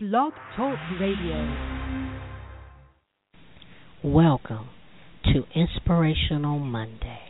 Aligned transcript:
Blog 0.00 0.32
Talk 0.56 0.78
Radio. 1.00 1.56
Welcome 4.04 4.68
to 5.24 5.42
Inspirational 5.56 6.60
Monday. 6.60 7.27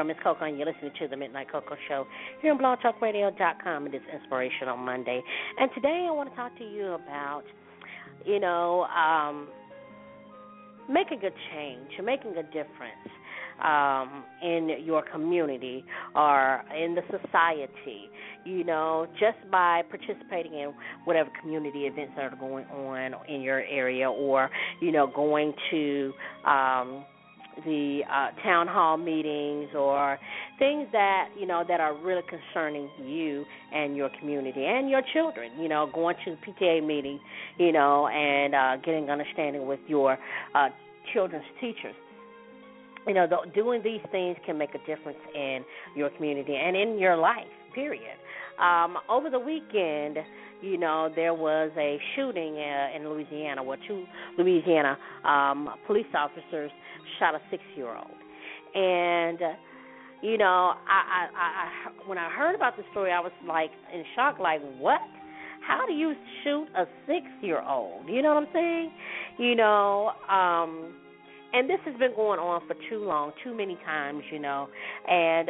Girl, 0.00 0.06
Miss 0.06 0.16
Coco, 0.22 0.46
and 0.46 0.56
you're 0.56 0.66
listening 0.66 0.92
to 0.98 1.08
the 1.08 1.16
Midnight 1.16 1.50
Coco 1.52 1.76
Show 1.86 2.06
here 2.40 2.52
on 2.52 2.58
blogtalkradio.com. 2.58 3.86
It 3.86 3.94
is 3.94 4.02
Inspirational 4.14 4.78
Monday. 4.78 5.20
And 5.58 5.70
today 5.74 6.06
I 6.08 6.12
want 6.12 6.30
to 6.30 6.36
talk 6.36 6.56
to 6.56 6.64
you 6.64 6.92
about, 6.92 7.42
you 8.24 8.40
know, 8.40 8.84
um, 8.84 9.48
making 10.88 11.18
a 11.18 11.30
change, 11.52 11.90
making 12.02 12.30
a 12.36 12.42
difference 12.44 13.10
um, 13.62 14.24
in 14.42 14.70
your 14.82 15.02
community 15.02 15.84
or 16.14 16.62
in 16.74 16.94
the 16.94 17.02
society. 17.10 18.08
You 18.46 18.64
know, 18.64 19.06
just 19.20 19.38
by 19.50 19.82
participating 19.90 20.54
in 20.54 20.72
whatever 21.04 21.28
community 21.42 21.80
events 21.80 22.14
that 22.16 22.32
are 22.32 22.36
going 22.36 22.64
on 22.66 23.12
in 23.28 23.42
your 23.42 23.60
area, 23.64 24.10
or 24.10 24.48
you 24.80 24.92
know, 24.92 25.06
going 25.14 25.52
to 25.70 26.12
um, 26.46 27.04
the 27.64 28.00
uh, 28.10 28.30
town 28.42 28.66
hall 28.66 28.96
meetings 28.96 29.68
or 29.74 30.18
things 30.58 30.86
that 30.92 31.28
you 31.38 31.46
know 31.46 31.64
that 31.66 31.80
are 31.80 31.96
really 31.96 32.22
concerning 32.28 32.88
you 33.04 33.44
and 33.72 33.96
your 33.96 34.10
community 34.18 34.64
and 34.64 34.90
your 34.90 35.02
children. 35.12 35.50
You 35.58 35.68
know, 35.68 35.90
going 35.92 36.16
to 36.24 36.36
the 36.36 36.52
PTA 36.52 36.86
meeting, 36.86 37.20
you 37.58 37.72
know, 37.72 38.08
and 38.08 38.54
uh, 38.54 38.76
getting 38.84 39.10
understanding 39.10 39.66
with 39.66 39.80
your 39.86 40.18
uh, 40.54 40.68
children's 41.12 41.44
teachers. 41.60 41.94
You 43.06 43.14
know, 43.14 43.26
the, 43.26 43.50
doing 43.54 43.82
these 43.82 44.02
things 44.12 44.36
can 44.44 44.58
make 44.58 44.74
a 44.74 44.78
difference 44.86 45.18
in 45.34 45.64
your 45.96 46.10
community 46.10 46.54
and 46.54 46.76
in 46.76 46.98
your 46.98 47.16
life. 47.16 47.46
Period. 47.74 48.16
Um, 48.60 48.98
over 49.08 49.30
the 49.30 49.38
weekend, 49.38 50.18
you 50.62 50.78
know, 50.78 51.10
there 51.14 51.34
was 51.34 51.70
a 51.76 51.98
shooting 52.14 52.56
uh, 52.56 52.96
in 52.96 53.08
Louisiana 53.08 53.62
where 53.62 53.78
two 53.86 54.04
Louisiana 54.38 54.98
um, 55.24 55.68
police 55.86 56.06
officers 56.14 56.70
shot 57.18 57.34
a 57.34 57.40
six-year-old, 57.50 58.10
and 58.74 59.42
uh, 59.42 59.52
you 60.22 60.36
know, 60.36 60.74
I, 60.86 61.00
I, 61.16 61.28
I, 61.34 62.08
when 62.08 62.18
I 62.18 62.30
heard 62.30 62.54
about 62.54 62.76
the 62.76 62.82
story, 62.90 63.10
I 63.10 63.20
was 63.20 63.32
like 63.46 63.70
in 63.92 64.04
shock, 64.14 64.38
like, 64.38 64.60
what? 64.78 65.00
How 65.66 65.86
do 65.86 65.92
you 65.92 66.14
shoot 66.42 66.66
a 66.76 66.84
six-year-old? 67.06 68.08
You 68.08 68.22
know 68.22 68.34
what 68.34 68.42
I'm 68.44 68.48
saying? 68.52 68.90
You 69.38 69.54
know, 69.54 70.12
um, 70.28 70.94
and 71.52 71.68
this 71.68 71.78
has 71.84 71.96
been 71.98 72.14
going 72.14 72.38
on 72.38 72.62
for 72.66 72.74
too 72.88 73.04
long, 73.04 73.32
too 73.42 73.54
many 73.56 73.76
times, 73.84 74.22
you 74.30 74.38
know, 74.38 74.68
and 75.08 75.48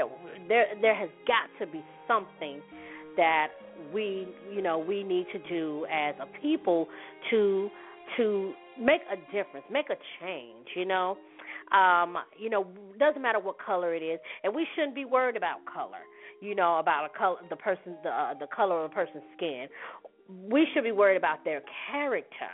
there 0.49 0.67
there 0.81 0.95
has 0.95 1.11
got 1.27 1.49
to 1.65 1.71
be 1.71 1.83
something 2.09 2.61
that 3.17 3.49
we 3.93 4.29
you 4.53 4.63
know 4.63 4.79
we 4.79 5.03
need 5.03 5.27
to 5.33 5.39
do 5.49 5.87
as 5.93 6.15
a 6.21 6.41
people 6.41 6.89
to 7.31 7.71
to 8.17 8.53
make 8.81 9.03
a 9.13 9.17
difference, 9.33 9.67
make 9.71 9.91
a 9.91 9.97
change, 10.21 10.67
you 10.75 10.85
know. 10.85 11.17
Um, 11.73 12.17
you 12.37 12.51
know, 12.51 12.67
doesn't 12.99 13.23
matter 13.23 13.39
what 13.39 13.57
color 13.65 13.95
it 13.95 14.03
is, 14.03 14.19
and 14.43 14.53
we 14.53 14.67
shouldn't 14.75 14.95
be 14.95 15.05
worried 15.05 15.37
about 15.37 15.59
color. 15.73 16.03
You 16.41 16.55
know, 16.55 16.79
about 16.79 17.09
a 17.15 17.17
color, 17.17 17.37
the 17.49 17.57
person's 17.57 17.97
the 18.03 18.11
uh, 18.11 18.35
the 18.35 18.49
color 18.55 18.85
of 18.85 18.91
a 18.91 18.95
person's 18.95 19.23
skin. 19.37 19.67
We 20.51 20.67
should 20.73 20.85
be 20.85 20.93
worried 20.93 21.17
about 21.17 21.45
their 21.45 21.63
character 21.91 22.51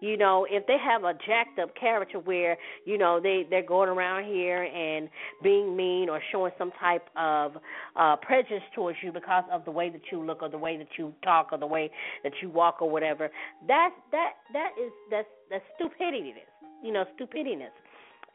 you 0.00 0.16
know, 0.16 0.46
if 0.48 0.66
they 0.66 0.76
have 0.78 1.04
a 1.04 1.14
jacked 1.26 1.58
up 1.58 1.74
character 1.74 2.18
where, 2.18 2.56
you 2.84 2.98
know, 2.98 3.20
they 3.20 3.46
they're 3.48 3.66
going 3.66 3.88
around 3.88 4.24
here 4.24 4.62
and 4.64 5.08
being 5.42 5.76
mean 5.76 6.08
or 6.08 6.20
showing 6.32 6.52
some 6.58 6.72
type 6.80 7.08
of 7.16 7.52
uh 7.96 8.16
prejudice 8.16 8.62
towards 8.74 8.98
you 9.02 9.12
because 9.12 9.44
of 9.52 9.64
the 9.64 9.70
way 9.70 9.90
that 9.90 10.02
you 10.12 10.24
look 10.24 10.42
or 10.42 10.48
the 10.48 10.58
way 10.58 10.76
that 10.76 10.88
you 10.98 11.12
talk 11.24 11.48
or 11.52 11.58
the 11.58 11.66
way 11.66 11.90
that 12.22 12.32
you 12.42 12.48
walk 12.48 12.80
or 12.80 12.90
whatever, 12.90 13.30
that 13.66 13.90
that 14.12 14.32
that 14.52 14.70
is 14.80 14.92
that's 15.10 15.28
that's 15.50 15.64
stupidity. 15.76 16.34
You 16.82 16.92
know, 16.92 17.04
stupidiness. 17.16 17.72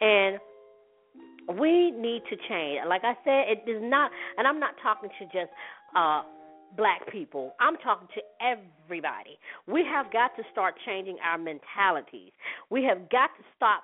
And 0.02 0.40
we 1.60 1.92
need 1.92 2.24
to 2.30 2.36
change. 2.50 2.80
Like 2.88 3.04
I 3.04 3.14
said, 3.24 3.46
it 3.48 3.70
is 3.70 3.82
not, 3.82 4.12
and 4.38 4.48
I'm 4.48 4.60
not 4.60 4.76
talking 4.82 5.10
to 5.20 5.26
just 5.26 5.52
uh 5.96 6.24
black 6.76 7.12
people. 7.12 7.56
I'm 7.60 7.78
talking 7.78 8.08
to 8.16 8.22
everybody. 8.42 9.38
We 9.68 9.84
have 9.92 10.12
got 10.12 10.36
to 10.38 10.44
start 10.52 10.76
changing 10.86 11.18
our 11.24 11.38
mentalities. 11.38 12.32
We 12.70 12.84
have 12.84 13.10
got 13.10 13.30
to 13.38 13.44
stop 13.56 13.84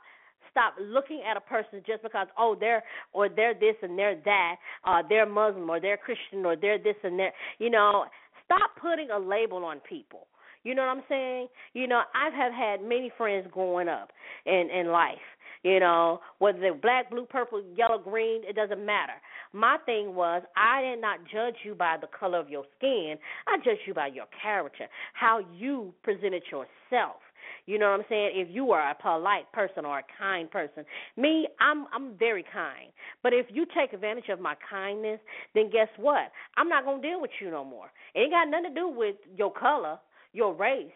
stop 0.52 0.74
looking 0.82 1.22
at 1.30 1.38
a 1.38 1.42
person 1.42 1.82
just 1.86 2.02
because 2.02 2.28
oh 2.38 2.56
they're 2.60 2.84
or 3.14 3.30
they're 3.30 3.54
this 3.54 3.76
and 3.84 3.98
they're 3.98 4.20
that, 4.26 4.56
uh 4.86 5.02
they're 5.08 5.26
Muslim 5.28 5.70
or 5.70 5.80
they're 5.80 5.98
Christian 5.98 6.46
or 6.46 6.56
they're 6.56 6.80
this 6.80 6.96
and 7.04 7.20
that. 7.20 7.32
You 7.60 7.70
know, 7.70 8.06
stop 8.46 8.72
putting 8.82 9.10
a 9.12 9.20
label 9.20 9.64
on 9.64 9.80
people. 9.88 10.28
You 10.64 10.76
know 10.76 10.82
what 10.82 10.98
I'm 10.98 11.04
saying? 11.08 11.48
You 11.74 11.88
know, 11.88 12.02
I 12.14 12.36
have 12.36 12.52
had 12.52 12.82
many 12.82 13.12
friends 13.18 13.48
growing 13.52 13.88
up 13.88 14.12
in 14.46 14.70
in 14.74 14.88
life 14.88 15.18
you 15.64 15.80
know, 15.80 16.22
whether 16.40 16.60
they're 16.60 16.74
black, 16.74 17.10
blue, 17.10 17.26
purple, 17.26 17.62
yellow, 17.76 17.98
green, 17.98 18.42
it 18.48 18.56
doesn't 18.56 18.86
matter. 18.86 19.14
My 19.54 19.78
thing 19.86 20.16
was 20.16 20.44
I 20.56 20.82
did 20.82 21.02
not 21.02 21.20
judge 21.32 21.56
you 21.64 21.76
by 21.76 21.98
the 22.00 22.08
color 22.08 22.40
of 22.40 22.50
your 22.50 22.64
skin. 22.78 23.16
I 23.48 23.58
judged 23.58 23.82
you 23.86 23.94
by 23.94 24.08
your 24.08 24.26
character, 24.42 24.88
how 25.14 25.42
you 25.58 25.94
presented 26.04 26.44
yourself. 26.52 27.18
You 27.66 27.78
know 27.78 27.92
what 27.92 28.00
I'm 28.00 28.06
saying? 28.10 28.32
If 28.34 28.48
you 28.52 28.72
are 28.72 28.92
a 28.92 28.96
polite 28.96 29.52
person 29.54 29.86
or 29.86 30.00
a 30.00 30.04
kind 30.18 30.50
person, 30.50 30.86
me, 31.18 31.48
I'm 31.60 31.88
I'm 31.94 32.18
very 32.18 32.44
kind. 32.54 32.92
But 33.22 33.34
if 33.34 33.48
you 33.50 33.66
take 33.78 33.94
advantage 33.94 34.30
of 34.30 34.40
my 34.40 34.56
kindness, 34.70 35.20
then 35.54 35.70
guess 35.70 35.88
what? 35.98 36.32
I'm 36.58 36.70
not 36.70 36.86
gonna 36.86 37.02
deal 37.02 37.22
with 37.22 37.32
you 37.42 37.52
no 37.52 37.66
more. 37.66 37.92
It 38.16 38.22
ain't 38.22 38.32
got 38.32 38.50
nothing 38.50 38.74
to 38.74 38.80
do 38.80 38.88
with 38.88 39.16
your 39.36 39.52
color, 39.52 40.00
your 40.34 40.54
race 40.54 40.92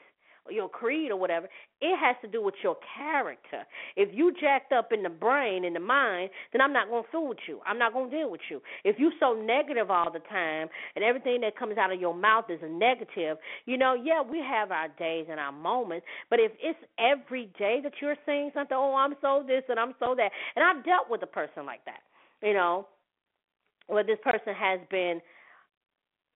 your 0.50 0.70
creed 0.70 1.12
or 1.12 1.18
whatever. 1.18 1.48
It 1.82 1.98
has 1.98 2.16
to 2.22 2.28
do 2.28 2.42
with 2.42 2.56
your 2.64 2.78
character. 2.98 3.64
If 3.96 4.10
you 4.14 4.34
jacked 4.40 4.72
up 4.72 4.92
in 4.92 5.04
the 5.04 5.10
brain 5.10 5.66
in 5.66 5.74
the 5.74 5.80
mind, 5.80 6.30
then 6.52 6.62
I'm 6.62 6.74
not 6.74 6.90
going 6.90 7.04
to 7.04 7.10
fool 7.12 7.30
with 7.30 7.40
you. 7.48 7.60
I'm 7.66 7.78
not 7.78 7.94
going 7.94 8.10
to 8.10 8.18
deal 8.18 8.32
with 8.32 8.42
you. 8.50 8.62
If 8.84 8.98
you 9.00 9.12
so 9.20 9.34
negative 9.34 9.90
all 9.90 10.12
the 10.12 10.20
time 10.20 10.68
and 10.96 11.04
everything 11.04 11.42
that 11.42 11.58
comes 11.58 11.78
out 11.78 11.92
of 11.92 12.00
your 12.00 12.14
mouth 12.14 12.46
is 12.50 12.60
a 12.62 12.70
negative, 12.70 13.38
you 13.66 13.78
know, 13.78 13.94
yeah, 13.94 14.22
we 14.22 14.40
have 14.40 14.72
our 14.72 14.88
days 15.00 15.28
and 15.30 15.40
our 15.40 15.52
moments, 15.52 16.06
but 16.30 16.40
if 16.40 16.52
it's 16.62 16.80
every 17.00 17.52
day 17.58 17.80
that 17.84 17.94
you're 18.02 18.16
saying 18.26 18.52
something, 18.54 18.78
oh, 18.78 18.96
I'm 18.96 19.16
so 19.22 19.44
this 19.46 19.64
and 19.70 19.80
I'm 19.80 19.94
so 20.00 20.16
that, 20.16 20.30
and 20.56 20.64
I've 20.64 20.84
dealt 20.86 21.10
with 21.10 21.24
a 21.24 21.28
person 21.28 21.66
like 21.66 21.84
that, 21.86 22.00
you 22.42 22.54
know, 22.54 22.88
where 23.88 24.04
this 24.04 24.20
person 24.24 24.54
has 24.54 24.80
been 24.90 25.22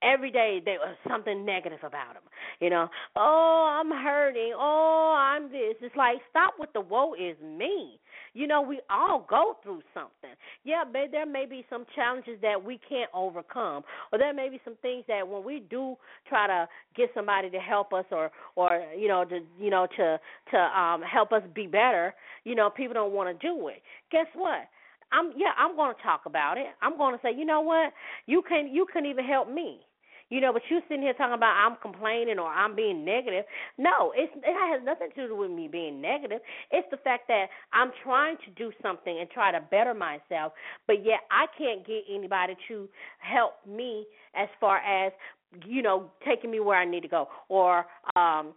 every 0.02 0.32
day 0.32 0.62
there 0.64 0.80
was 0.80 0.96
something 1.10 1.46
negative 1.46 1.80
about 1.80 2.14
them. 2.14 2.24
You 2.60 2.70
know, 2.70 2.88
oh, 3.16 3.80
I'm 3.80 3.92
hurting. 3.92 4.54
Oh, 4.56 5.16
I'm 5.18 5.44
this. 5.52 5.76
It's 5.82 5.96
like 5.96 6.18
stop 6.30 6.54
with 6.60 6.72
the 6.74 6.82
woe 6.82 7.14
is 7.14 7.36
me. 7.44 8.00
You 8.34 8.46
know, 8.46 8.62
we 8.62 8.82
all 8.90 9.26
go 9.28 9.58
through 9.64 9.82
something. 9.94 10.36
Yeah, 10.64 10.84
but 10.86 11.12
there 11.12 11.26
may 11.26 11.46
be 11.46 11.66
some 11.70 11.86
challenges 11.96 12.38
that 12.42 12.64
we 12.64 12.80
can't 12.88 13.10
overcome, 13.14 13.84
or 14.12 14.20
there 14.20 14.34
may 14.34 14.50
be 14.50 14.62
some 14.64 14.76
things 14.82 15.06
that 15.08 15.28
when 15.28 15.44
we 15.44 15.64
do 15.70 15.96
try 16.28 16.46
to 16.46 16.68
get 16.96 17.10
somebody 17.16 17.50
to 17.50 17.58
help 17.58 17.94
us, 17.94 18.06
or 18.12 18.30
or 18.56 18.84
you 18.98 19.08
know 19.08 19.26
to 19.26 19.40
you 19.60 19.70
know 19.70 19.88
to 19.98 20.20
to 20.52 20.58
um 20.58 21.02
help 21.02 21.32
us 21.32 21.42
be 21.56 21.66
better, 21.66 22.14
you 22.44 22.56
know, 22.56 22.70
people 22.70 22.94
don't 22.94 23.14
want 23.14 23.28
to 23.40 23.48
do 23.48 23.70
it. 23.70 23.82
Guess 24.12 24.28
what? 24.36 24.68
I'm 25.12 25.32
yeah, 25.38 25.52
I'm 25.58 25.76
going 25.76 25.96
to 25.96 26.02
talk 26.04 26.22
about 26.26 26.58
it. 26.58 26.68
I'm 26.82 26.98
going 26.98 27.16
to 27.16 27.22
say, 27.22 27.30
you 27.36 27.46
know 27.46 27.62
what? 27.62 27.94
You 28.26 28.42
can 28.48 28.68
you 28.68 28.86
can 28.92 29.06
even 29.06 29.26
help 29.26 29.52
me. 29.52 29.80
You 30.30 30.42
know, 30.42 30.52
but 30.52 30.62
you 30.70 30.82
sitting 30.88 31.04
here 31.04 31.14
talking 31.14 31.36
about 31.36 31.56
I'm 31.56 31.78
complaining 31.82 32.38
or 32.38 32.48
I'm 32.48 32.76
being 32.76 33.06
negative. 33.06 33.46
No, 33.78 34.12
it's 34.16 34.34
it 34.36 34.74
has 34.74 34.84
nothing 34.84 35.10
to 35.16 35.28
do 35.28 35.36
with 35.36 35.52
me 35.52 35.68
being 35.68 36.02
negative. 36.02 36.40
It's 36.72 36.88
the 36.92 36.98
fact 36.98 37.28
that 37.30 37.48
I'm 37.72 37.92
trying 38.04 38.38
to 38.46 38.52
do 38.56 38.72
something 38.82 39.20
and 39.20 39.30
try 39.30 39.52
to 39.52 39.62
better 39.72 39.94
myself, 39.94 40.54
but 40.86 41.06
yet 41.06 41.20
I 41.32 41.46
can't 41.58 41.86
get 41.86 42.04
anybody 42.14 42.56
to 42.68 42.90
help 43.20 43.54
me 43.66 44.06
as 44.36 44.50
far 44.60 44.78
as 44.80 45.14
you 45.66 45.82
know 45.82 46.12
taking 46.26 46.52
me 46.52 46.60
where 46.60 46.78
I 46.78 46.86
need 46.86 47.02
to 47.02 47.08
go 47.08 47.30
or 47.48 47.86
um 48.16 48.54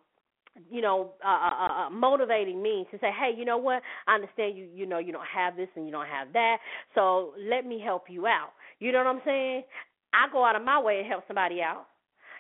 you 0.71 0.81
know, 0.81 1.13
uh, 1.25 1.29
uh, 1.29 1.65
uh, 1.65 1.87
uh, 1.87 1.91
motivating 1.91 2.63
me 2.63 2.87
to 2.91 2.99
say, 2.99 3.11
hey, 3.19 3.31
you 3.37 3.45
know 3.45 3.57
what? 3.57 3.83
I 4.07 4.17
understand 4.17 4.59
you. 4.59 4.67
You 4.75 4.85
know, 4.85 4.99
you 4.99 5.13
don't 5.13 5.27
have 5.33 5.57
this 5.57 5.69
and 5.77 5.87
you 5.87 5.93
don't 5.93 6.09
have 6.09 6.33
that, 6.33 6.59
so 6.95 7.33
let 7.39 7.65
me 7.65 7.81
help 7.83 8.05
you 8.09 8.27
out. 8.27 8.51
You 8.79 8.93
know 8.93 8.99
what 8.99 9.07
I'm 9.07 9.23
saying? 9.25 9.63
I 10.13 10.33
go 10.33 10.45
out 10.45 10.57
of 10.57 10.65
my 10.65 10.81
way 10.81 11.03
to 11.03 11.09
help 11.09 11.25
somebody 11.27 11.61
out. 11.63 11.87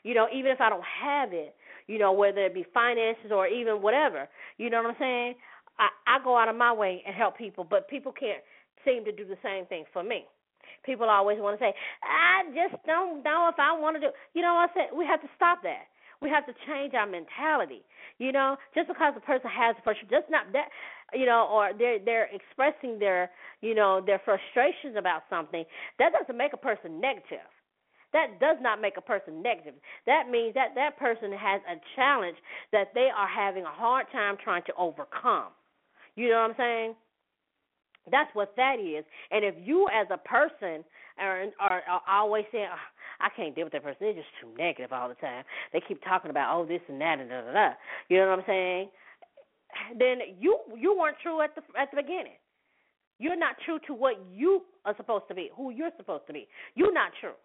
You 0.02 0.14
know, 0.14 0.26
even 0.34 0.50
if 0.50 0.60
I 0.60 0.68
don't 0.70 0.84
have 1.02 1.32
it, 1.32 1.54
you 1.86 1.98
know, 1.98 2.12
whether 2.12 2.44
it 2.44 2.54
be 2.54 2.64
finances 2.72 3.30
or 3.32 3.46
even 3.46 3.82
whatever. 3.82 4.28
You 4.56 4.70
know 4.70 4.82
what 4.82 4.90
I'm 4.90 4.96
saying? 4.98 5.34
I, 5.78 5.88
I 6.06 6.24
go 6.24 6.36
out 6.36 6.48
of 6.48 6.56
my 6.56 6.72
way 6.72 7.02
and 7.06 7.14
help 7.14 7.36
people, 7.36 7.64
but 7.64 7.88
people 7.88 8.12
can't 8.12 8.42
seem 8.84 9.04
to 9.04 9.12
do 9.12 9.26
the 9.26 9.36
same 9.42 9.66
thing 9.66 9.84
for 9.92 10.02
me. 10.02 10.24
People 10.84 11.08
always 11.10 11.38
want 11.38 11.58
to 11.58 11.62
say, 11.62 11.74
I 12.02 12.48
just 12.54 12.80
don't 12.86 13.22
know 13.22 13.50
if 13.52 13.58
I 13.58 13.76
want 13.78 13.96
to 13.96 14.00
do. 14.00 14.08
You 14.34 14.42
know 14.42 14.54
what 14.54 14.70
I'm 14.70 14.74
saying? 14.74 14.88
We 14.96 15.04
have 15.04 15.20
to 15.20 15.28
stop 15.36 15.62
that. 15.62 15.90
We 16.22 16.28
have 16.30 16.46
to 16.46 16.52
change 16.66 16.94
our 16.94 17.06
mentality. 17.06 17.82
You 18.18 18.32
know, 18.32 18.56
just 18.74 18.88
because 18.88 19.14
a 19.16 19.20
person 19.20 19.48
has 19.48 19.76
a 19.78 19.82
frustration, 19.82 20.08
just 20.10 20.30
not 20.30 20.52
that, 20.52 20.68
you 21.14 21.24
know, 21.24 21.48
or 21.50 21.72
they're 21.76 21.98
they're 21.98 22.28
expressing 22.32 22.98
their, 22.98 23.30
you 23.62 23.74
know, 23.74 24.02
their 24.04 24.20
frustrations 24.24 24.96
about 24.96 25.22
something. 25.30 25.64
That 25.98 26.12
doesn't 26.12 26.36
make 26.36 26.52
a 26.52 26.58
person 26.58 27.00
negative. 27.00 27.48
That 28.12 28.40
does 28.40 28.56
not 28.60 28.80
make 28.80 28.96
a 28.96 29.00
person 29.00 29.42
negative. 29.42 29.74
That 30.06 30.28
means 30.30 30.54
that 30.54 30.74
that 30.74 30.98
person 30.98 31.30
has 31.32 31.60
a 31.70 31.80
challenge 31.94 32.36
that 32.72 32.88
they 32.94 33.08
are 33.16 33.28
having 33.28 33.64
a 33.64 33.70
hard 33.70 34.06
time 34.12 34.36
trying 34.42 34.62
to 34.66 34.72
overcome. 34.76 35.52
You 36.16 36.30
know 36.30 36.42
what 36.42 36.50
I'm 36.50 36.56
saying? 36.56 36.94
That's 38.10 38.30
what 38.34 38.54
that 38.56 38.76
is. 38.80 39.04
And 39.30 39.44
if 39.44 39.54
you 39.62 39.86
as 39.94 40.06
a 40.10 40.18
person 40.18 40.84
are, 41.18 41.44
are, 41.60 41.82
are 41.88 42.02
always 42.08 42.44
saying, 42.50 42.66
oh, 42.72 43.24
I 43.24 43.28
can't 43.36 43.54
deal 43.54 43.64
with 43.64 43.72
that 43.74 43.82
person, 43.82 43.98
they're 44.00 44.14
just 44.14 44.26
too 44.40 44.48
negative 44.58 44.92
all 44.92 45.08
the 45.08 45.14
time. 45.16 45.44
They 45.72 45.82
keep 45.86 46.02
talking 46.02 46.30
about 46.30 46.56
oh 46.56 46.66
this 46.66 46.80
and 46.88 47.00
that 47.00 47.20
and 47.20 47.28
da 47.28 47.42
da 47.42 47.52
da. 47.52 47.70
You 48.08 48.18
know 48.18 48.30
what 48.30 48.38
I'm 48.40 48.44
saying? 48.46 48.88
Then 49.98 50.18
you 50.40 50.58
you 50.76 50.96
weren't 50.98 51.18
true 51.22 51.42
at 51.42 51.54
the 51.54 51.62
at 51.78 51.90
the 51.90 52.02
beginning. 52.02 52.38
You're 53.18 53.36
not 53.36 53.56
true 53.64 53.78
to 53.86 53.94
what 53.94 54.14
you 54.32 54.62
are 54.86 54.96
supposed 54.96 55.24
to 55.28 55.34
be, 55.34 55.50
who 55.54 55.70
you're 55.70 55.92
supposed 55.98 56.26
to 56.26 56.32
be. 56.32 56.48
You're 56.74 56.92
not 56.92 57.12
true. 57.20 57.36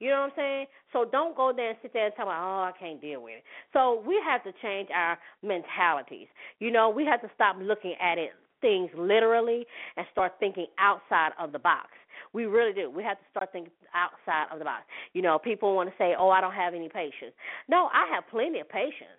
You 0.00 0.08
know 0.08 0.22
what 0.22 0.32
I'm 0.32 0.36
saying? 0.36 0.66
So 0.92 1.04
don't 1.04 1.36
go 1.36 1.52
there 1.54 1.70
and 1.70 1.78
sit 1.82 1.92
there 1.92 2.06
and 2.06 2.14
talk 2.16 2.24
about, 2.24 2.42
oh, 2.42 2.64
I 2.64 2.72
can't 2.78 3.00
deal 3.00 3.22
with 3.22 3.34
it. 3.34 3.44
So 3.72 4.02
we 4.04 4.18
have 4.26 4.42
to 4.44 4.52
change 4.62 4.88
our 4.94 5.18
mentalities. 5.42 6.26
You 6.58 6.72
know, 6.72 6.88
we 6.90 7.04
have 7.04 7.20
to 7.20 7.30
stop 7.34 7.56
looking 7.60 7.94
at 8.02 8.18
it 8.18 8.30
things 8.60 8.90
literally 8.96 9.64
and 9.96 10.06
start 10.12 10.32
thinking 10.38 10.66
outside 10.78 11.30
of 11.38 11.52
the 11.52 11.58
box. 11.58 11.88
We 12.32 12.44
really 12.44 12.72
do. 12.72 12.90
We 12.90 13.02
have 13.02 13.18
to 13.18 13.24
start 13.30 13.50
thinking 13.52 13.72
outside 13.94 14.52
of 14.52 14.58
the 14.58 14.64
box. 14.64 14.84
You 15.14 15.22
know, 15.22 15.38
people 15.38 15.74
want 15.74 15.88
to 15.88 15.94
say, 15.96 16.14
"Oh, 16.18 16.30
I 16.30 16.40
don't 16.40 16.52
have 16.52 16.74
any 16.74 16.88
patience." 16.88 17.34
No, 17.68 17.88
I 17.92 18.06
have 18.14 18.28
plenty 18.28 18.60
of 18.60 18.68
patience. 18.68 19.18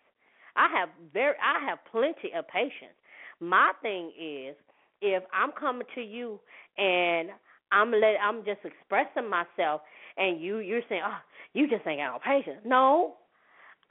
I 0.56 0.68
have 0.70 0.90
very 1.14 1.36
I 1.42 1.60
have 1.68 1.80
plenty 1.92 2.34
of 2.34 2.48
patience. 2.48 2.96
My 3.40 3.72
thing 3.82 4.12
is 4.20 4.56
if 5.02 5.24
I'm 5.34 5.52
coming 5.52 5.88
to 5.96 6.02
you 6.02 6.40
and 6.78 7.30
I'm 7.72 7.92
let 7.92 8.18
I'm 8.22 8.46
just 8.46 8.62
expressing 8.64 9.30
myself 9.30 9.82
and 10.18 10.42
you 10.42 10.60
you're 10.60 10.82
saying, 10.90 11.02
"Oh, 11.06 11.20
you 11.54 11.68
just 11.68 11.86
ain't 11.88 12.00
got 12.00 12.14
no 12.14 12.20
patience." 12.24 12.62
No. 12.66 13.16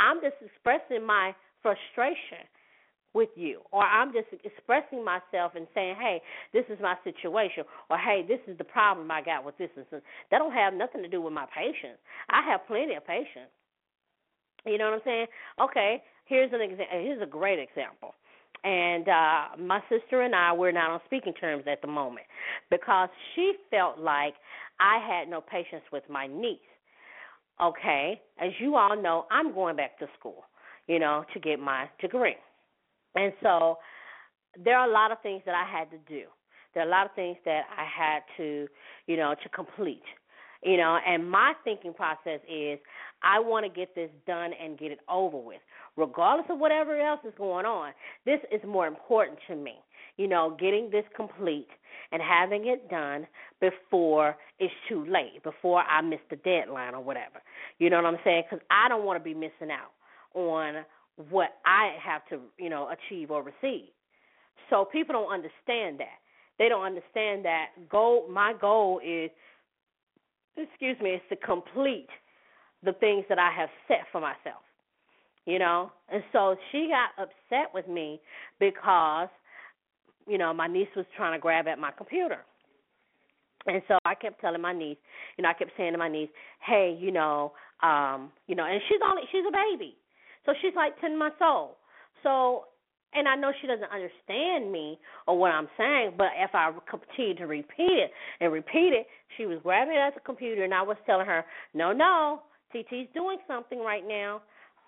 I'm 0.00 0.20
just 0.22 0.36
expressing 0.40 1.04
my 1.04 1.34
frustration 1.62 2.48
with 3.12 3.28
you 3.34 3.60
or 3.72 3.82
I'm 3.82 4.12
just 4.12 4.28
expressing 4.44 5.04
myself 5.04 5.52
and 5.56 5.66
saying, 5.74 5.96
"Hey, 5.96 6.22
this 6.52 6.64
is 6.70 6.78
my 6.80 6.96
situation," 7.04 7.64
or 7.90 7.98
"Hey, 7.98 8.22
this 8.22 8.40
is 8.46 8.56
the 8.56 8.64
problem 8.64 9.10
I 9.10 9.20
got 9.20 9.44
with 9.44 9.58
this 9.58 9.70
and. 9.76 9.86
That 10.30 10.38
don't 10.38 10.52
have 10.52 10.74
nothing 10.74 11.02
to 11.02 11.08
do 11.08 11.20
with 11.20 11.32
my 11.32 11.46
patience. 11.46 11.98
I 12.30 12.42
have 12.42 12.66
plenty 12.66 12.94
of 12.94 13.06
patience. 13.06 13.50
You 14.64 14.78
know 14.78 14.86
what 14.86 14.94
I'm 14.94 15.00
saying? 15.04 15.26
Okay, 15.60 16.02
here's 16.24 16.52
an 16.52 16.60
example. 16.60 16.98
Here's 16.98 17.22
a 17.22 17.26
great 17.26 17.58
example. 17.58 18.14
And 18.64 19.08
uh 19.08 19.42
my 19.58 19.80
sister 19.88 20.22
and 20.22 20.34
I 20.34 20.52
we're 20.52 20.72
not 20.72 20.90
on 20.90 21.00
speaking 21.06 21.32
terms 21.34 21.64
at 21.70 21.80
the 21.80 21.88
moment 21.88 22.26
because 22.70 23.08
she 23.34 23.54
felt 23.70 23.98
like 23.98 24.34
I 24.78 24.98
had 24.98 25.28
no 25.28 25.40
patience 25.40 25.82
with 25.92 26.04
my 26.08 26.26
niece. 26.26 26.58
Okay, 27.62 28.20
as 28.40 28.50
you 28.58 28.76
all 28.76 29.00
know, 29.00 29.26
I'm 29.30 29.52
going 29.52 29.76
back 29.76 29.98
to 29.98 30.06
school, 30.18 30.44
you 30.86 30.98
know, 30.98 31.24
to 31.34 31.40
get 31.40 31.58
my 31.58 31.88
degree. 32.00 32.36
And 33.14 33.32
so 33.42 33.76
there 34.64 34.78
are 34.78 34.88
a 34.88 34.92
lot 34.92 35.12
of 35.12 35.18
things 35.22 35.42
that 35.44 35.54
I 35.54 35.64
had 35.70 35.90
to 35.90 35.98
do. 36.08 36.24
There 36.72 36.82
are 36.82 36.86
a 36.86 36.90
lot 36.90 37.06
of 37.06 37.12
things 37.14 37.36
that 37.44 37.62
I 37.76 37.84
had 37.84 38.22
to, 38.36 38.66
you 39.06 39.16
know, 39.16 39.34
to 39.42 39.48
complete. 39.50 40.02
You 40.62 40.76
know, 40.76 40.98
and 41.06 41.28
my 41.28 41.54
thinking 41.64 41.94
process 41.94 42.40
is 42.48 42.78
I 43.22 43.40
want 43.40 43.64
to 43.64 43.70
get 43.70 43.94
this 43.94 44.10
done 44.26 44.50
and 44.62 44.78
get 44.78 44.92
it 44.92 44.98
over 45.08 45.38
with. 45.38 45.60
Regardless 45.96 46.46
of 46.50 46.58
whatever 46.58 46.98
else 47.00 47.20
is 47.26 47.32
going 47.36 47.66
on, 47.66 47.92
this 48.24 48.40
is 48.52 48.60
more 48.66 48.86
important 48.86 49.38
to 49.48 49.56
me. 49.56 49.74
You 50.16 50.28
know, 50.28 50.56
getting 50.58 50.90
this 50.90 51.04
complete 51.16 51.68
and 52.12 52.20
having 52.20 52.66
it 52.66 52.90
done 52.90 53.26
before 53.60 54.36
it's 54.58 54.72
too 54.88 55.04
late, 55.06 55.42
before 55.42 55.82
I 55.82 56.00
miss 56.00 56.20
the 56.28 56.36
deadline 56.36 56.94
or 56.94 57.02
whatever. 57.02 57.40
You 57.78 57.90
know 57.90 57.96
what 57.96 58.06
I'm 58.06 58.18
saying? 58.24 58.44
Because 58.50 58.64
I 58.70 58.88
don't 58.88 59.04
want 59.04 59.18
to 59.18 59.24
be 59.24 59.34
missing 59.34 59.70
out 59.70 59.92
on 60.34 60.84
what 61.30 61.50
I 61.64 61.94
have 62.02 62.22
to, 62.30 62.40
you 62.58 62.70
know, 62.70 62.88
achieve 62.90 63.30
or 63.30 63.42
receive. 63.42 63.88
So 64.68 64.84
people 64.84 65.14
don't 65.14 65.32
understand 65.32 66.00
that. 66.00 66.18
They 66.58 66.68
don't 66.68 66.84
understand 66.84 67.44
that 67.46 67.68
goal 67.88 68.26
my 68.30 68.52
goal 68.60 69.00
is 69.04 69.30
excuse 70.56 70.96
me, 71.00 71.10
is 71.10 71.20
to 71.30 71.36
complete 71.36 72.08
the 72.82 72.92
things 72.94 73.24
that 73.28 73.38
I 73.38 73.50
have 73.50 73.68
set 73.88 74.04
for 74.12 74.20
myself. 74.20 74.62
You 75.46 75.58
know? 75.58 75.90
And 76.12 76.22
so 76.32 76.56
she 76.70 76.88
got 76.90 77.22
upset 77.22 77.72
with 77.72 77.88
me 77.88 78.20
because, 78.58 79.28
you 80.26 80.38
know, 80.38 80.52
my 80.52 80.66
niece 80.66 80.88
was 80.96 81.06
trying 81.16 81.32
to 81.32 81.40
grab 81.40 81.66
at 81.66 81.78
my 81.78 81.90
computer. 81.90 82.38
And 83.66 83.82
so 83.88 83.98
I 84.04 84.14
kept 84.14 84.40
telling 84.40 84.60
my 84.60 84.72
niece, 84.72 84.96
you 85.36 85.42
know, 85.42 85.50
I 85.50 85.54
kept 85.54 85.72
saying 85.76 85.92
to 85.92 85.98
my 85.98 86.08
niece, 86.08 86.30
"Hey, 86.64 86.96
you 86.98 87.10
know, 87.10 87.52
um, 87.82 88.32
you 88.46 88.54
know, 88.54 88.64
and 88.64 88.80
she's 88.88 89.00
only 89.04 89.22
she's 89.30 89.44
a 89.46 89.52
baby. 89.52 89.96
So 90.46 90.52
she's 90.60 90.74
like 90.74 90.98
10 91.00 91.18
months 91.18 91.36
old. 91.42 91.76
So, 92.22 92.64
and 93.12 93.26
I 93.28 93.34
know 93.34 93.52
she 93.60 93.66
doesn't 93.66 93.90
understand 93.90 94.70
me 94.72 94.98
or 95.26 95.38
what 95.38 95.52
I'm 95.52 95.68
saying, 95.76 96.12
but 96.16 96.28
if 96.38 96.50
I 96.54 96.72
continue 96.88 97.34
to 97.36 97.46
repeat 97.46 97.92
it 97.92 98.10
and 98.40 98.52
repeat 98.52 98.92
it, 98.92 99.06
she 99.36 99.46
was 99.46 99.58
grabbing 99.62 99.96
at 99.96 100.14
the 100.14 100.20
computer 100.20 100.64
and 100.64 100.72
I 100.72 100.82
was 100.82 100.96
telling 101.06 101.26
her, 101.26 101.44
no, 101.74 101.92
no, 101.92 102.42
TT's 102.72 103.08
doing 103.14 103.38
something 103.48 103.80
right 103.80 104.06
now. 104.06 104.42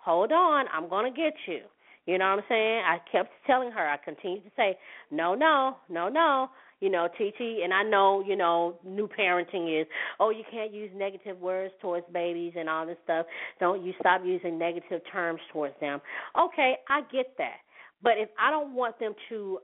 Hold 0.05 0.33
on, 0.33 0.67
I'm 0.73 0.89
going 0.89 1.13
to 1.13 1.17
get 1.17 1.35
you. 1.47 1.61
You 2.07 2.19
know 2.19 2.31
what 2.31 2.39
I'm 2.41 2.45
saying? 2.49 2.83
I 2.85 2.99
kept 3.11 3.31
telling 3.47 3.71
her, 3.71 3.89
I 3.89 3.97
continued 3.97 4.45
to 4.45 4.51
say, 4.57 4.77
no, 5.11 5.35
no, 5.35 5.77
no, 5.89 6.09
no 6.09 6.49
you 6.83 6.91
know, 6.91 7.07
TT, 7.07 7.63
and 7.63 7.73
I 7.73 7.85
know, 7.85 8.25
you 8.27 8.35
know, 8.35 8.75
new 8.85 9.09
parenting 9.09 9.81
is, 9.81 9.87
oh, 10.19 10.31
you 10.31 10.43
can't 10.51 10.75
use 10.75 10.91
negative 10.97 11.39
words 11.39 11.73
towards 11.81 12.05
babies 12.13 12.55
and 12.59 12.69
all 12.69 12.85
this 12.85 12.97
stuff. 13.05 13.25
Don't 13.61 13.85
you 13.85 13.93
stop 14.01 14.23
using 14.25 14.59
negative 14.59 15.01
terms 15.13 15.39
towards 15.53 15.77
them. 15.81 16.01
Okay, 16.37 16.75
I 16.89 17.03
get 17.13 17.35
that. 17.39 17.59
But 18.03 18.15
if 18.17 18.31
I 18.37 18.51
don't 18.51 18.75
want 18.75 18.99
them 18.99 19.15
to, 19.29 19.61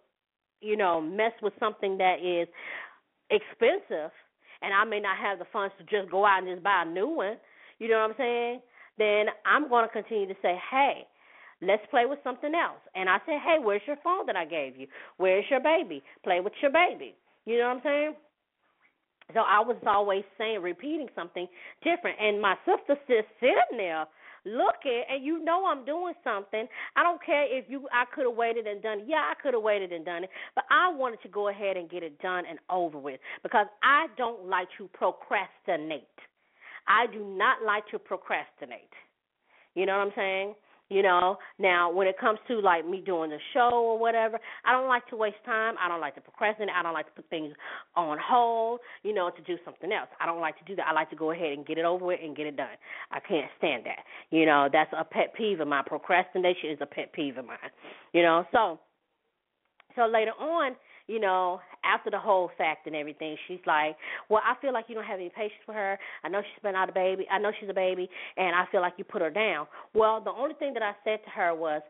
you 0.60 0.76
know, 0.76 1.00
mess 1.00 1.32
with 1.42 1.54
something 1.58 1.98
that 1.98 2.18
is 2.22 2.46
expensive 3.30 4.12
and 4.62 4.72
I 4.72 4.84
may 4.84 5.00
not 5.00 5.18
have 5.18 5.40
the 5.40 5.46
funds 5.52 5.74
to 5.78 5.84
just 5.84 6.12
go 6.12 6.24
out 6.24 6.44
and 6.44 6.54
just 6.54 6.62
buy 6.62 6.84
a 6.86 6.88
new 6.88 7.08
one, 7.08 7.36
you 7.80 7.88
know 7.88 7.98
what 7.98 8.10
I'm 8.10 8.16
saying? 8.16 8.60
Then 8.98 9.26
I'm 9.46 9.68
going 9.68 9.86
to 9.86 9.92
continue 9.92 10.26
to 10.28 10.34
say, 10.42 10.58
hey, 10.70 11.06
Let's 11.60 11.82
play 11.90 12.06
with 12.06 12.20
something 12.22 12.54
else. 12.54 12.80
And 12.94 13.08
I 13.08 13.18
said, 13.26 13.38
Hey, 13.44 13.56
where's 13.60 13.82
your 13.86 13.96
phone 14.04 14.26
that 14.26 14.36
I 14.36 14.44
gave 14.44 14.76
you? 14.76 14.86
Where's 15.16 15.44
your 15.50 15.60
baby? 15.60 16.02
Play 16.22 16.40
with 16.40 16.52
your 16.62 16.70
baby. 16.70 17.16
You 17.46 17.58
know 17.58 17.66
what 17.68 17.76
I'm 17.76 17.82
saying? 17.82 18.14
So 19.34 19.40
I 19.40 19.60
was 19.60 19.76
always 19.86 20.24
saying, 20.38 20.62
repeating 20.62 21.08
something 21.14 21.46
different. 21.82 22.16
And 22.20 22.40
my 22.40 22.54
sister 22.64 22.96
just 23.08 23.28
sitting 23.40 23.76
there 23.76 24.06
looking, 24.44 25.02
and 25.10 25.24
you 25.24 25.44
know 25.44 25.66
I'm 25.66 25.84
doing 25.84 26.14
something. 26.24 26.66
I 26.96 27.02
don't 27.02 27.22
care 27.24 27.44
if 27.44 27.66
you 27.68 27.88
I 27.92 28.04
could 28.14 28.24
have 28.24 28.36
waited 28.36 28.66
and 28.66 28.82
done 28.82 29.00
it. 29.00 29.04
Yeah, 29.08 29.18
I 29.30 29.34
could 29.42 29.52
have 29.52 29.62
waited 29.62 29.92
and 29.92 30.04
done 30.04 30.24
it, 30.24 30.30
but 30.54 30.64
I 30.70 30.90
wanted 30.94 31.20
to 31.22 31.28
go 31.28 31.48
ahead 31.48 31.76
and 31.76 31.90
get 31.90 32.02
it 32.02 32.18
done 32.20 32.44
and 32.48 32.58
over 32.70 32.98
with 32.98 33.20
because 33.42 33.66
I 33.82 34.06
don't 34.16 34.46
like 34.46 34.68
to 34.78 34.88
procrastinate. 34.94 36.04
I 36.88 37.06
do 37.12 37.24
not 37.24 37.58
like 37.64 37.86
to 37.92 37.98
procrastinate. 37.98 38.92
You 39.74 39.86
know 39.86 39.98
what 39.98 40.08
I'm 40.08 40.12
saying? 40.16 40.54
You 40.90 41.02
know, 41.02 41.36
now 41.58 41.92
when 41.92 42.06
it 42.06 42.18
comes 42.18 42.38
to 42.48 42.60
like 42.60 42.88
me 42.88 43.02
doing 43.04 43.28
the 43.28 43.38
show 43.52 43.68
or 43.72 43.98
whatever, 43.98 44.40
I 44.64 44.72
don't 44.72 44.88
like 44.88 45.06
to 45.08 45.16
waste 45.16 45.36
time. 45.44 45.74
I 45.78 45.86
don't 45.86 46.00
like 46.00 46.14
to 46.14 46.22
procrastinate. 46.22 46.74
I 46.74 46.82
don't 46.82 46.94
like 46.94 47.04
to 47.06 47.12
put 47.12 47.28
things 47.28 47.52
on 47.94 48.16
hold, 48.18 48.80
you 49.02 49.12
know, 49.12 49.28
to 49.28 49.42
do 49.42 49.58
something 49.66 49.92
else. 49.92 50.08
I 50.18 50.24
don't 50.24 50.40
like 50.40 50.58
to 50.58 50.64
do 50.64 50.74
that. 50.76 50.86
I 50.88 50.94
like 50.94 51.10
to 51.10 51.16
go 51.16 51.30
ahead 51.30 51.52
and 51.52 51.66
get 51.66 51.76
it 51.76 51.84
over 51.84 52.06
with 52.06 52.20
and 52.24 52.34
get 52.34 52.46
it 52.46 52.56
done. 52.56 52.78
I 53.10 53.20
can't 53.20 53.50
stand 53.58 53.84
that. 53.84 53.98
You 54.30 54.46
know, 54.46 54.70
that's 54.72 54.90
a 54.98 55.04
pet 55.04 55.34
peeve 55.36 55.60
of 55.60 55.68
mine. 55.68 55.84
Procrastination 55.86 56.70
is 56.70 56.78
a 56.80 56.86
pet 56.86 57.12
peeve 57.12 57.36
of 57.36 57.44
mine. 57.44 57.58
You 58.14 58.22
know, 58.22 58.44
so 58.50 58.80
so 59.94 60.06
later 60.06 60.32
on, 60.40 60.74
you 61.08 61.18
know, 61.18 61.60
after 61.84 62.10
the 62.10 62.18
whole 62.18 62.50
fact 62.56 62.86
and 62.86 62.94
everything, 62.94 63.36
she's 63.48 63.64
like, 63.66 63.96
"Well, 64.28 64.42
I 64.44 64.54
feel 64.60 64.72
like 64.72 64.84
you 64.88 64.94
don't 64.94 65.04
have 65.04 65.18
any 65.18 65.30
patience 65.30 65.62
for 65.66 65.72
her. 65.72 65.98
I 66.22 66.28
know 66.28 66.42
she's 66.42 66.62
been 66.62 66.76
out 66.76 66.88
a 66.88 66.92
baby. 66.92 67.26
I 67.30 67.38
know 67.38 67.50
she's 67.58 67.68
a 67.68 67.74
baby, 67.74 68.08
and 68.36 68.54
I 68.54 68.66
feel 68.70 68.82
like 68.82 68.94
you 68.98 69.04
put 69.04 69.22
her 69.22 69.30
down." 69.30 69.66
Well, 69.94 70.20
the 70.20 70.30
only 70.30 70.54
thing 70.54 70.74
that 70.74 70.82
I 70.82 70.92
said 71.02 71.24
to 71.24 71.30
her 71.30 71.54
was, 71.54 71.82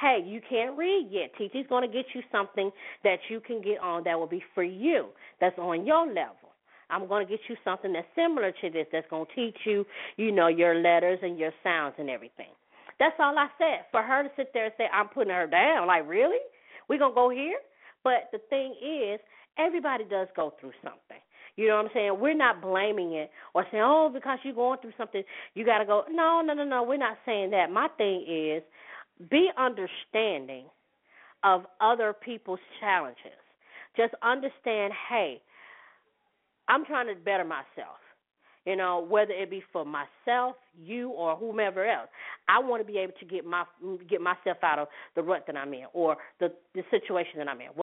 "Hey, 0.00 0.22
you 0.24 0.40
can't 0.48 0.78
read 0.78 1.08
yet. 1.10 1.34
TT's 1.36 1.66
going 1.68 1.82
to 1.82 1.92
get 1.92 2.06
you 2.14 2.22
something 2.30 2.70
that 3.02 3.18
you 3.28 3.40
can 3.40 3.60
get 3.60 3.78
on 3.80 4.04
that 4.04 4.18
will 4.18 4.28
be 4.28 4.42
for 4.54 4.62
you. 4.62 5.08
That's 5.40 5.58
on 5.58 5.84
your 5.84 6.06
level." 6.06 6.46
I'm 6.88 7.08
going 7.08 7.26
to 7.26 7.28
get 7.28 7.40
you 7.48 7.56
something 7.64 7.92
that's 7.92 8.06
similar 8.14 8.52
to 8.52 8.70
this 8.70 8.86
that's 8.92 9.10
going 9.10 9.26
to 9.26 9.34
teach 9.34 9.56
you, 9.64 9.84
you 10.16 10.30
know, 10.30 10.46
your 10.46 10.76
letters 10.76 11.18
and 11.20 11.36
your 11.36 11.50
sounds 11.64 11.94
and 11.98 12.08
everything. 12.08 12.54
That's 13.00 13.16
all 13.18 13.36
I 13.36 13.48
said. 13.58 13.86
For 13.90 14.02
her 14.02 14.22
to 14.22 14.28
sit 14.36 14.52
there 14.54 14.66
and 14.66 14.74
say, 14.78 14.84
I'm 14.92 15.08
putting 15.08 15.32
her 15.32 15.48
down, 15.48 15.88
like, 15.88 16.08
really? 16.08 16.38
We're 16.88 17.00
going 17.00 17.10
to 17.10 17.16
go 17.16 17.28
here? 17.28 17.58
But 18.06 18.30
the 18.30 18.38
thing 18.50 18.72
is, 18.80 19.18
everybody 19.58 20.04
does 20.04 20.28
go 20.36 20.54
through 20.60 20.70
something. 20.80 21.18
You 21.56 21.66
know 21.66 21.74
what 21.78 21.86
I'm 21.86 21.90
saying? 21.92 22.16
We're 22.20 22.36
not 22.36 22.62
blaming 22.62 23.14
it 23.14 23.32
or 23.52 23.66
saying, 23.72 23.82
oh, 23.84 24.12
because 24.14 24.38
you're 24.44 24.54
going 24.54 24.78
through 24.78 24.92
something, 24.96 25.24
you 25.54 25.64
got 25.64 25.78
to 25.78 25.84
go. 25.84 26.04
No, 26.08 26.40
no, 26.40 26.54
no, 26.54 26.62
no. 26.62 26.84
We're 26.84 26.98
not 26.98 27.18
saying 27.26 27.50
that. 27.50 27.72
My 27.72 27.88
thing 27.98 28.24
is 28.28 28.62
be 29.28 29.50
understanding 29.58 30.66
of 31.42 31.62
other 31.80 32.12
people's 32.12 32.60
challenges. 32.78 33.42
Just 33.96 34.14
understand, 34.22 34.92
hey, 35.10 35.40
I'm 36.68 36.84
trying 36.84 37.08
to 37.08 37.20
better 37.20 37.44
myself. 37.44 37.98
You 38.66 38.76
know, 38.76 39.04
whether 39.08 39.32
it 39.32 39.50
be 39.50 39.64
for 39.72 39.84
myself, 39.84 40.54
you, 40.80 41.10
or 41.10 41.34
whomever 41.34 41.84
else, 41.84 42.08
I 42.48 42.60
want 42.60 42.86
to 42.86 42.92
be 42.92 42.98
able 42.98 43.14
to 43.18 43.24
get 43.24 43.44
my 43.44 43.64
get 44.08 44.20
myself 44.20 44.58
out 44.62 44.78
of 44.78 44.88
the 45.16 45.22
rut 45.24 45.44
that 45.48 45.56
I'm 45.56 45.74
in 45.74 45.86
or 45.92 46.16
the 46.38 46.52
the 46.74 46.82
situation 46.92 47.38
that 47.38 47.48
I'm 47.48 47.60
in. 47.60 47.85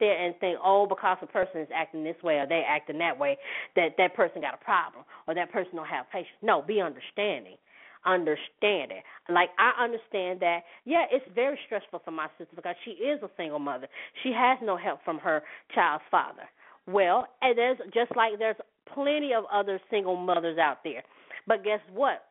There 0.00 0.24
and 0.24 0.34
think, 0.40 0.58
oh, 0.62 0.86
because 0.86 1.18
a 1.22 1.26
person 1.26 1.60
is 1.60 1.68
acting 1.74 2.04
this 2.04 2.16
way 2.22 2.36
or 2.36 2.46
they 2.46 2.62
acting 2.66 2.98
that 2.98 3.18
way, 3.18 3.38
that 3.74 3.90
that 3.98 4.14
person 4.14 4.40
got 4.40 4.54
a 4.54 4.64
problem 4.64 5.04
or 5.26 5.34
that 5.34 5.52
person 5.52 5.76
don't 5.76 5.86
have 5.86 6.10
patience. 6.10 6.36
No, 6.42 6.62
be 6.62 6.80
understanding. 6.80 7.56
Understand 8.04 8.92
it. 8.92 9.02
Like 9.28 9.50
I 9.58 9.82
understand 9.82 10.40
that. 10.40 10.60
Yeah, 10.84 11.04
it's 11.10 11.24
very 11.34 11.58
stressful 11.66 12.02
for 12.04 12.12
my 12.12 12.28
sister 12.38 12.54
because 12.54 12.76
she 12.84 12.92
is 12.92 13.20
a 13.22 13.30
single 13.36 13.58
mother. 13.58 13.88
She 14.22 14.30
has 14.30 14.58
no 14.62 14.76
help 14.76 15.00
from 15.04 15.18
her 15.18 15.42
child's 15.74 16.04
father. 16.10 16.48
Well, 16.86 17.26
and 17.42 17.58
there's 17.58 17.78
just 17.92 18.14
like 18.14 18.38
there's 18.38 18.56
plenty 18.94 19.32
of 19.34 19.44
other 19.52 19.80
single 19.90 20.16
mothers 20.16 20.56
out 20.56 20.84
there. 20.84 21.02
But 21.48 21.64
guess 21.64 21.80
what? 21.92 22.25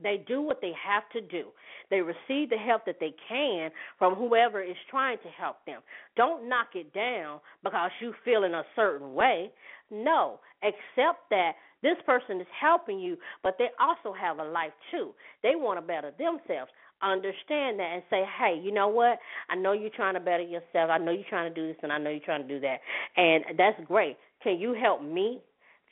They 0.00 0.24
do 0.26 0.40
what 0.40 0.60
they 0.60 0.72
have 0.84 1.08
to 1.10 1.20
do. 1.20 1.48
They 1.90 2.00
receive 2.00 2.48
the 2.50 2.56
help 2.56 2.86
that 2.86 2.96
they 3.00 3.14
can 3.28 3.70
from 3.98 4.14
whoever 4.14 4.62
is 4.62 4.76
trying 4.90 5.18
to 5.18 5.28
help 5.28 5.56
them. 5.66 5.80
Don't 6.16 6.48
knock 6.48 6.68
it 6.74 6.94
down 6.94 7.40
because 7.62 7.90
you 8.00 8.14
feel 8.24 8.44
in 8.44 8.54
a 8.54 8.64
certain 8.74 9.12
way. 9.14 9.50
No, 9.90 10.40
accept 10.62 11.28
that 11.30 11.52
this 11.82 11.96
person 12.06 12.40
is 12.40 12.46
helping 12.58 12.98
you, 12.98 13.16
but 13.42 13.56
they 13.58 13.68
also 13.78 14.16
have 14.18 14.38
a 14.38 14.44
life 14.44 14.72
too. 14.90 15.12
They 15.42 15.56
want 15.56 15.78
to 15.78 15.86
better 15.86 16.12
themselves. 16.18 16.70
Understand 17.02 17.80
that 17.80 17.90
and 17.94 18.02
say, 18.08 18.22
hey, 18.38 18.60
you 18.62 18.72
know 18.72 18.88
what? 18.88 19.18
I 19.50 19.56
know 19.56 19.72
you're 19.72 19.90
trying 19.90 20.14
to 20.14 20.20
better 20.20 20.44
yourself. 20.44 20.88
I 20.88 20.98
know 20.98 21.10
you're 21.10 21.24
trying 21.28 21.52
to 21.52 21.60
do 21.60 21.66
this 21.66 21.76
and 21.82 21.92
I 21.92 21.98
know 21.98 22.10
you're 22.10 22.20
trying 22.20 22.46
to 22.46 22.48
do 22.48 22.60
that. 22.60 22.78
And 23.16 23.44
that's 23.58 23.78
great. 23.86 24.16
Can 24.42 24.58
you 24.58 24.72
help 24.72 25.02
me 25.02 25.40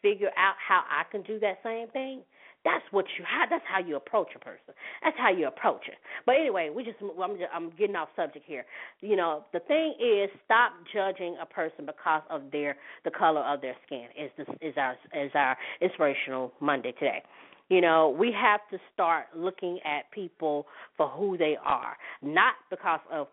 figure 0.00 0.30
out 0.38 0.54
how 0.66 0.82
I 0.88 1.02
can 1.10 1.22
do 1.22 1.38
that 1.40 1.58
same 1.64 1.88
thing? 1.88 2.22
That's 2.64 2.84
what 2.90 3.06
you 3.18 3.24
how 3.24 3.46
that's 3.48 3.64
how 3.66 3.80
you 3.80 3.96
approach 3.96 4.28
a 4.36 4.38
person. 4.38 4.74
That's 5.02 5.16
how 5.16 5.30
you 5.30 5.46
approach 5.46 5.88
it. 5.88 5.94
But 6.26 6.36
anyway, 6.36 6.70
we 6.74 6.84
just 6.84 6.98
I'm 7.00 7.38
just, 7.38 7.50
I'm 7.54 7.70
getting 7.78 7.96
off 7.96 8.08
subject 8.14 8.44
here. 8.46 8.66
You 9.00 9.16
know, 9.16 9.44
the 9.52 9.60
thing 9.60 9.94
is 9.98 10.28
stop 10.44 10.72
judging 10.92 11.36
a 11.40 11.46
person 11.46 11.86
because 11.86 12.22
of 12.28 12.42
their 12.52 12.76
the 13.04 13.10
color 13.10 13.40
of 13.40 13.62
their 13.62 13.76
skin. 13.86 14.06
Is 14.18 14.30
this 14.36 14.46
is 14.60 14.74
our 14.76 14.92
is 15.14 15.30
our 15.34 15.56
inspirational 15.80 16.52
Monday 16.60 16.92
today. 16.92 17.22
You 17.70 17.80
know, 17.80 18.14
we 18.18 18.32
have 18.32 18.60
to 18.72 18.78
start 18.92 19.26
looking 19.34 19.78
at 19.86 20.10
people 20.10 20.66
for 20.96 21.08
who 21.08 21.38
they 21.38 21.56
are, 21.64 21.96
not 22.20 22.54
because 22.68 23.00
of 23.10 23.28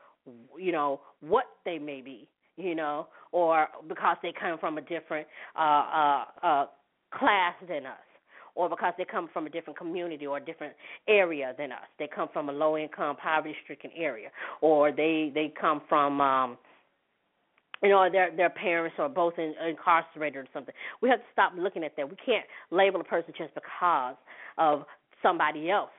you 0.57 0.71
know 0.71 1.01
what 1.19 1.45
they 1.65 1.79
may 1.79 1.99
be, 1.99 2.29
you 2.55 2.75
know, 2.75 3.07
or 3.33 3.67
because 3.89 4.15
they 4.23 4.31
come 4.39 4.57
from 4.57 4.77
a 4.77 4.81
different 4.81 5.27
uh 5.57 5.61
uh 5.61 6.25
uh 6.43 6.65
class 7.11 7.55
than 7.67 7.85
us 7.85 8.07
or 8.58 8.67
because 8.67 8.93
they 8.98 9.06
come 9.06 9.30
from 9.32 9.46
a 9.46 9.50
different 9.50 9.78
community 9.78 10.26
or 10.26 10.38
a 10.38 10.43
different 10.43 10.74
area 11.08 11.54
than 11.58 11.72
us. 11.72 11.86
They 12.00 12.10
come 12.13 12.28
from 12.34 12.50
a 12.50 12.52
low 12.52 12.76
income, 12.76 13.15
poverty 13.15 13.56
stricken 13.63 13.91
area, 13.96 14.30
or 14.62 14.91
they 14.91 15.32
they 15.34 15.54
come 15.60 15.82
from 15.88 16.20
um 16.20 16.58
you 17.84 17.89
know 17.89 18.10
their 18.12 18.36
their 18.36 18.50
parents 18.50 18.96
are 18.98 19.08
both 19.08 19.36
in, 19.38 19.54
incarcerated 19.65 20.38
or 20.38 20.48
something. 20.54 20.74
We 21.02 21.10
have 21.10 21.20
to 21.20 21.26
stop 21.32 21.54
looking 21.56 21.84
at 21.84 21.96
that. 21.96 22.10
We 22.10 22.17
can't 22.26 22.46
label 22.72 23.00
a 23.00 23.04
person 23.04 23.34
just 23.38 23.54
because 23.54 24.15
of 24.58 24.84
somebody 25.22 25.70
else. 25.70 25.91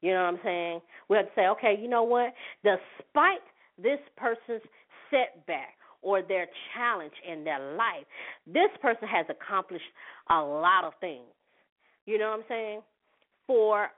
You 0.00 0.12
know 0.12 0.22
what 0.22 0.34
I'm 0.34 0.40
saying? 0.44 0.80
We 1.08 1.16
have 1.16 1.26
to 1.26 1.32
say, 1.34 1.46
okay, 1.48 1.76
you 1.80 1.88
know 1.88 2.04
what? 2.04 2.32
Despite 2.62 3.42
this 3.78 3.98
person's 4.16 4.62
setback 5.10 5.74
or 6.02 6.22
their 6.22 6.46
challenge 6.74 7.12
in 7.30 7.44
their 7.44 7.74
life, 7.76 8.04
this 8.46 8.70
person 8.80 9.08
has 9.08 9.26
accomplished 9.30 9.84
a 10.30 10.40
lot 10.40 10.84
of 10.84 10.92
things. 11.00 11.24
You 12.06 12.18
know 12.18 12.30
what 12.30 12.40
I'm 12.40 12.44
saying? 12.48 12.80
For 13.46 13.88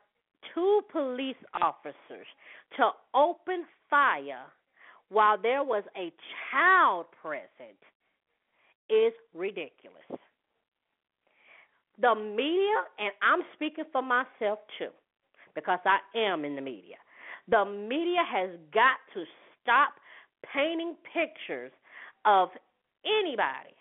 two 0.55 0.81
police 0.93 1.37
officers 1.61 2.27
to 2.77 2.91
open 3.15 3.65
fire 3.89 4.45
while 5.09 5.41
there 5.41 5.65
was 5.65 5.85
a 5.97 6.13
child 6.51 7.07
present 7.23 7.79
is 8.91 9.13
ridiculous. 9.35 10.21
The 12.01 12.15
media, 12.15 12.83
and 12.99 13.13
I'm 13.23 13.43
speaking 13.55 13.85
for 13.93 14.03
myself 14.03 14.59
too, 14.79 14.91
because 15.55 15.79
I 15.85 15.99
am 16.19 16.45
in 16.45 16.57
the 16.57 16.61
media, 16.61 16.97
the 17.49 17.65
media 17.65 18.23
has 18.27 18.51
got 18.73 18.99
to 19.15 19.25
stop 19.63 19.95
painting 20.53 20.97
pictures 21.13 21.71
of 22.25 22.49
anybody 23.05 23.75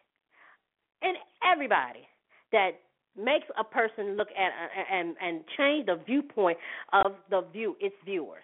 and 1.01 1.17
everybody 1.43 2.07
that 2.51 2.71
makes 3.17 3.45
a 3.59 3.63
person 3.63 4.17
look 4.17 4.29
at 4.31 4.47
uh, 4.47 4.95
and 4.95 5.15
and 5.21 5.41
change 5.57 5.85
the 5.85 5.99
viewpoint 6.05 6.57
of 6.93 7.13
the 7.29 7.41
view 7.51 7.75
its 7.79 7.95
viewers. 8.05 8.43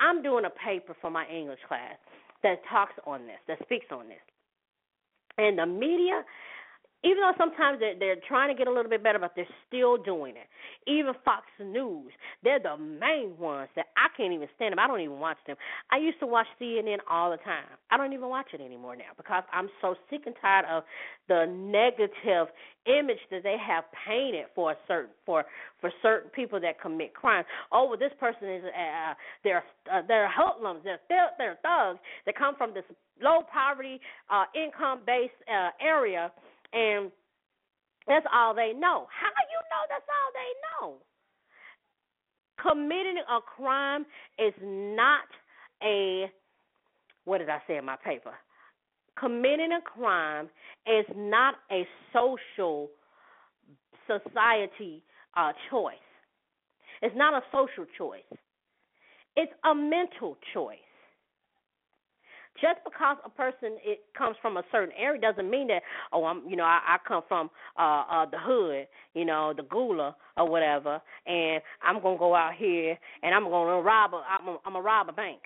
I'm 0.00 0.22
doing 0.22 0.44
a 0.46 0.50
paper 0.50 0.96
for 1.00 1.10
my 1.10 1.26
English 1.28 1.60
class 1.68 1.96
that 2.42 2.60
talks 2.70 2.94
on 3.06 3.26
this, 3.26 3.36
that 3.48 3.58
speaks 3.62 3.86
on 3.92 4.08
this. 4.08 4.24
And 5.36 5.58
the 5.58 5.66
media 5.66 6.22
even 7.02 7.18
though 7.22 7.32
sometimes 7.38 7.80
they're, 7.80 7.98
they're 7.98 8.16
trying 8.28 8.54
to 8.54 8.58
get 8.58 8.68
a 8.68 8.72
little 8.72 8.90
bit 8.90 9.02
better, 9.02 9.18
but 9.18 9.32
they're 9.34 9.48
still 9.66 9.96
doing 9.96 10.34
it. 10.36 10.48
Even 10.90 11.14
Fox 11.24 11.44
News, 11.58 12.12
they're 12.44 12.60
the 12.60 12.76
main 12.76 13.36
ones 13.38 13.68
that 13.76 13.86
I 13.96 14.08
can't 14.16 14.32
even 14.32 14.48
stand 14.56 14.72
them. 14.72 14.78
I 14.78 14.86
don't 14.86 15.00
even 15.00 15.18
watch 15.18 15.38
them. 15.46 15.56
I 15.90 15.98
used 15.98 16.20
to 16.20 16.26
watch 16.26 16.46
CNN 16.60 16.98
all 17.10 17.30
the 17.30 17.38
time. 17.38 17.64
I 17.90 17.96
don't 17.96 18.12
even 18.12 18.28
watch 18.28 18.48
it 18.52 18.60
anymore 18.60 18.96
now 18.96 19.12
because 19.16 19.44
I'm 19.52 19.68
so 19.80 19.94
sick 20.10 20.22
and 20.26 20.34
tired 20.40 20.66
of 20.70 20.84
the 21.28 21.46
negative 21.46 22.48
image 22.86 23.20
that 23.30 23.42
they 23.42 23.56
have 23.66 23.84
painted 24.06 24.46
for 24.54 24.72
a 24.72 24.76
certain 24.88 25.10
for 25.24 25.44
for 25.80 25.90
certain 26.02 26.30
people 26.30 26.60
that 26.60 26.80
commit 26.80 27.14
crimes. 27.14 27.46
Oh, 27.72 27.88
well, 27.88 27.98
this 27.98 28.12
person 28.18 28.48
is 28.48 28.64
uh, 28.64 29.14
they're 29.44 29.64
uh, 29.92 30.02
they're 30.06 30.30
hoodlums, 30.30 30.82
they're 30.84 31.00
they're 31.08 31.58
thugs. 31.62 31.98
They 32.26 32.32
come 32.32 32.56
from 32.56 32.74
this 32.74 32.84
low 33.22 33.40
poverty, 33.52 34.00
uh, 34.30 34.44
income 34.54 35.00
based 35.06 35.32
uh, 35.48 35.70
area 35.80 36.32
and 36.72 37.10
that's 38.06 38.26
all 38.32 38.54
they 38.54 38.72
know. 38.72 39.06
How 39.10 39.30
you 39.48 39.60
know 39.70 39.82
that's 39.88 40.08
all 40.08 40.30
they 40.34 40.52
know? 40.66 40.96
Committing 42.60 43.18
a 43.18 43.40
crime 43.40 44.04
is 44.38 44.54
not 44.62 45.28
a 45.82 46.30
what 47.24 47.38
did 47.38 47.48
I 47.48 47.58
say 47.66 47.76
in 47.76 47.84
my 47.84 47.96
paper? 47.96 48.32
Committing 49.18 49.70
a 49.72 49.80
crime 49.80 50.48
is 50.86 51.04
not 51.14 51.54
a 51.70 51.86
social 52.12 52.90
society 54.06 55.02
uh, 55.36 55.52
choice. 55.70 55.94
It's 57.02 57.14
not 57.16 57.34
a 57.34 57.42
social 57.52 57.84
choice. 57.96 58.22
It's 59.36 59.52
a 59.64 59.74
mental 59.74 60.36
choice. 60.52 60.78
Just 62.60 62.78
because 62.84 63.16
a 63.24 63.30
person 63.30 63.78
it 63.84 64.00
comes 64.16 64.36
from 64.42 64.56
a 64.56 64.62
certain 64.70 64.94
area 64.98 65.20
doesn't 65.20 65.48
mean 65.50 65.68
that 65.68 65.82
oh 66.12 66.24
I'm 66.24 66.42
you 66.48 66.56
know 66.56 66.64
I, 66.64 66.80
I 66.86 66.96
come 67.06 67.22
from 67.28 67.50
uh 67.78 68.04
uh 68.10 68.26
the 68.26 68.38
hood 68.38 68.86
you 69.14 69.24
know 69.24 69.54
the 69.56 69.62
gula 69.62 70.16
or 70.36 70.48
whatever 70.48 71.00
and 71.26 71.62
I'm 71.82 72.02
gonna 72.02 72.18
go 72.18 72.34
out 72.34 72.54
here 72.58 72.98
and 73.22 73.34
I'm 73.34 73.44
gonna 73.44 73.80
rob 73.80 74.12
a 74.14 74.22
I'm 74.28 74.48
a, 74.48 74.52
I'm 74.64 74.72
gonna 74.74 74.82
rob 74.82 75.08
a 75.08 75.12
bank. 75.12 75.40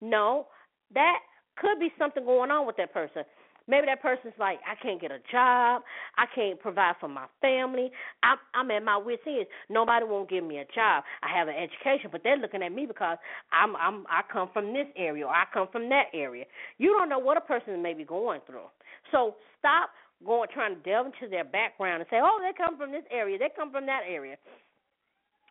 No, 0.00 0.46
that 0.94 1.18
could 1.56 1.78
be 1.78 1.92
something 1.98 2.24
going 2.24 2.50
on 2.50 2.66
with 2.66 2.76
that 2.78 2.92
person. 2.92 3.22
Maybe 3.70 3.86
that 3.86 4.02
person's 4.02 4.34
like, 4.38 4.58
I 4.66 4.74
can't 4.82 5.00
get 5.00 5.12
a 5.12 5.20
job, 5.30 5.82
I 6.18 6.26
can't 6.34 6.58
provide 6.58 6.96
for 6.98 7.08
my 7.08 7.26
family. 7.40 7.90
I'm, 8.22 8.38
I'm 8.54 8.70
at 8.72 8.82
my 8.82 8.96
wits' 8.96 9.22
end. 9.26 9.46
Nobody 9.68 10.04
won't 10.04 10.28
give 10.28 10.42
me 10.42 10.58
a 10.58 10.64
job. 10.74 11.04
I 11.22 11.36
have 11.38 11.46
an 11.46 11.54
education, 11.54 12.10
but 12.10 12.22
they're 12.24 12.36
looking 12.36 12.62
at 12.62 12.72
me 12.72 12.86
because 12.86 13.18
I'm, 13.52 13.76
I'm, 13.76 14.04
I 14.10 14.22
come 14.30 14.50
from 14.52 14.72
this 14.72 14.86
area 14.96 15.24
or 15.24 15.30
I 15.30 15.44
come 15.54 15.68
from 15.70 15.88
that 15.90 16.06
area. 16.12 16.44
You 16.78 16.88
don't 16.98 17.08
know 17.08 17.20
what 17.20 17.36
a 17.36 17.40
person 17.40 17.80
may 17.80 17.94
be 17.94 18.04
going 18.04 18.40
through. 18.46 18.66
So 19.12 19.36
stop 19.58 19.90
going 20.26 20.48
trying 20.52 20.74
to 20.74 20.80
delve 20.82 21.06
into 21.06 21.30
their 21.30 21.44
background 21.44 22.00
and 22.02 22.08
say, 22.10 22.18
oh, 22.22 22.40
they 22.42 22.52
come 22.56 22.76
from 22.76 22.90
this 22.90 23.04
area, 23.10 23.38
they 23.38 23.50
come 23.56 23.70
from 23.70 23.86
that 23.86 24.02
area 24.08 24.36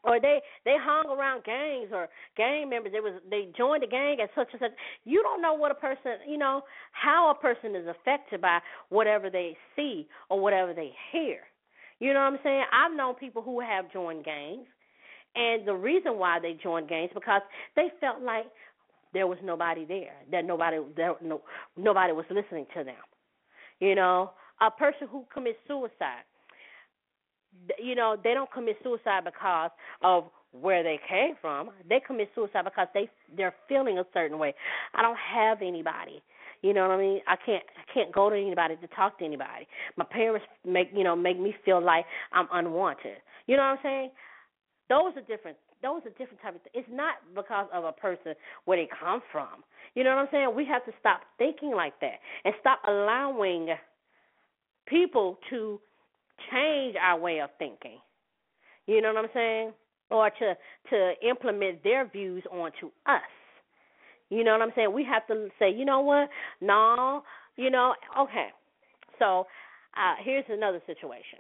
or 0.04 0.20
they 0.20 0.40
they 0.66 0.76
hung 0.80 1.06
around 1.08 1.44
gangs 1.44 1.90
or 1.94 2.08
gang 2.38 2.70
members. 2.70 2.94
It 2.96 3.04
was 3.04 3.14
they 3.30 3.50
joined 3.58 3.84
a 3.84 3.88
gang 3.88 4.18
at 4.22 4.30
such 4.36 4.48
and 4.52 4.60
such. 4.60 4.72
You 5.04 5.22
don't 5.24 5.42
know 5.42 5.54
what 5.54 5.72
a 5.72 5.76
person 5.76 6.14
you 6.28 6.38
know 6.38 6.62
how 6.92 7.32
a 7.32 7.42
person 7.42 7.76
is 7.76 7.88
affected 7.88 8.42
by 8.42 8.60
whatever 8.90 9.30
they 9.30 9.58
see 9.76 10.08
or 10.30 10.40
whatever 10.40 10.74
they 10.74 10.92
hear. 11.12 11.40
You 12.00 12.14
know 12.14 12.22
what 12.22 12.34
i'm 12.34 12.40
saying? 12.44 12.64
I've 12.72 12.96
known 12.96 13.16
people 13.16 13.42
who 13.42 13.60
have 13.60 13.92
joined 13.92 14.24
gangs. 14.24 14.68
And 15.36 15.68
the 15.68 15.76
reason 15.76 16.18
why 16.18 16.40
they 16.40 16.58
joined 16.62 16.90
gangs 16.90 17.12
because 17.14 17.42
they 17.76 17.90
felt 18.00 18.22
like 18.22 18.46
there 19.14 19.28
was 19.28 19.38
nobody 19.44 19.86
there 19.86 20.16
that 20.32 20.46
nobody 20.46 20.78
there 20.96 21.16
no 21.22 21.42
nobody 21.78 22.14
was 22.14 22.26
listening 22.30 22.66
to 22.76 22.84
them. 22.84 22.96
You 23.80 23.96
know 23.96 24.32
a 24.62 24.72
person 24.72 25.08
who 25.10 25.26
commits 25.34 25.58
suicide 25.68 26.26
you 27.78 27.96
know 27.96 28.16
they 28.24 28.34
don't 28.34 28.52
commit 28.52 28.78
suicide 28.84 29.24
because 29.26 29.72
of 30.02 30.26
where 30.52 30.84
they 30.84 31.00
came 31.08 31.36
from 31.42 31.70
they 31.88 32.00
commit 32.06 32.30
suicide 32.36 32.64
because 32.64 32.88
they 32.94 33.10
they're 33.36 33.56
feeling 33.68 34.00
a 34.00 34.06
certain 34.14 34.40
way 34.40 34.54
i 34.96 35.02
don't 35.02 35.18
have 35.18 35.62
anybody 35.62 36.22
you 36.62 36.74
know 36.74 36.82
what 36.82 36.92
i 36.92 36.98
mean 36.98 37.20
i 37.28 37.36
can't 37.46 37.64
i 37.78 37.94
can't 37.94 38.12
go 38.14 38.30
to 38.30 38.36
anybody 38.36 38.76
to 38.78 38.88
talk 38.88 39.18
to 39.20 39.26
anybody 39.26 39.68
my 39.98 40.06
parents 40.06 40.46
make 40.66 40.90
you 40.94 41.04
know 41.04 41.16
make 41.16 41.40
me 41.40 41.54
feel 41.64 41.84
like 41.84 42.06
i'm 42.34 42.48
unwanted 42.54 43.18
you 43.48 43.56
know 43.56 43.64
what 43.64 43.70
i'm 43.70 43.80
saying 43.84 44.10
those 44.90 45.14
are 45.16 45.22
different 45.22 45.58
those 45.82 46.02
are 46.06 46.10
different 46.12 46.42
type 46.42 46.56
of 46.56 46.62
things. 46.62 46.74
It's 46.86 46.90
not 46.92 47.16
because 47.36 47.68
of 47.74 47.86
a 47.86 47.92
person 47.92 48.34
where 48.66 48.78
they 48.78 48.90
come 49.00 49.22
from. 49.32 49.64
You 49.96 50.04
know 50.04 50.12
what 50.12 50.20
I'm 50.20 50.28
saying? 50.32 50.52
We 50.56 50.66
have 50.66 50.86
to 50.86 50.92
stop 51.00 51.22
thinking 51.38 51.72
like 51.76 52.00
that 52.02 52.20
and 52.46 52.54
stop 52.60 52.82
allowing 52.88 53.70
people 54.88 55.38
to 55.50 55.80
change 56.52 56.96
our 57.02 57.20
way 57.20 57.40
of 57.42 57.50
thinking. 57.58 58.00
You 58.88 59.02
know 59.02 59.14
what 59.14 59.26
I'm 59.26 59.32
saying? 59.34 59.74
Or 60.10 60.30
to 60.30 60.56
to 60.90 61.14
implement 61.28 61.84
their 61.84 62.08
views 62.08 62.44
onto 62.52 62.88
us. 63.06 63.22
You 64.30 64.44
know 64.44 64.52
what 64.54 64.62
I'm 64.62 64.72
saying? 64.76 64.94
We 64.94 65.04
have 65.06 65.26
to 65.28 65.50
say, 65.60 65.72
you 65.72 65.86
know 65.86 66.02
what? 66.02 66.30
No, 66.62 67.24
you 67.56 67.70
know, 67.70 67.94
okay. 68.20 68.48
So, 69.18 69.46
uh 69.96 70.16
here's 70.24 70.46
another 70.50 70.82
situation. 70.88 71.40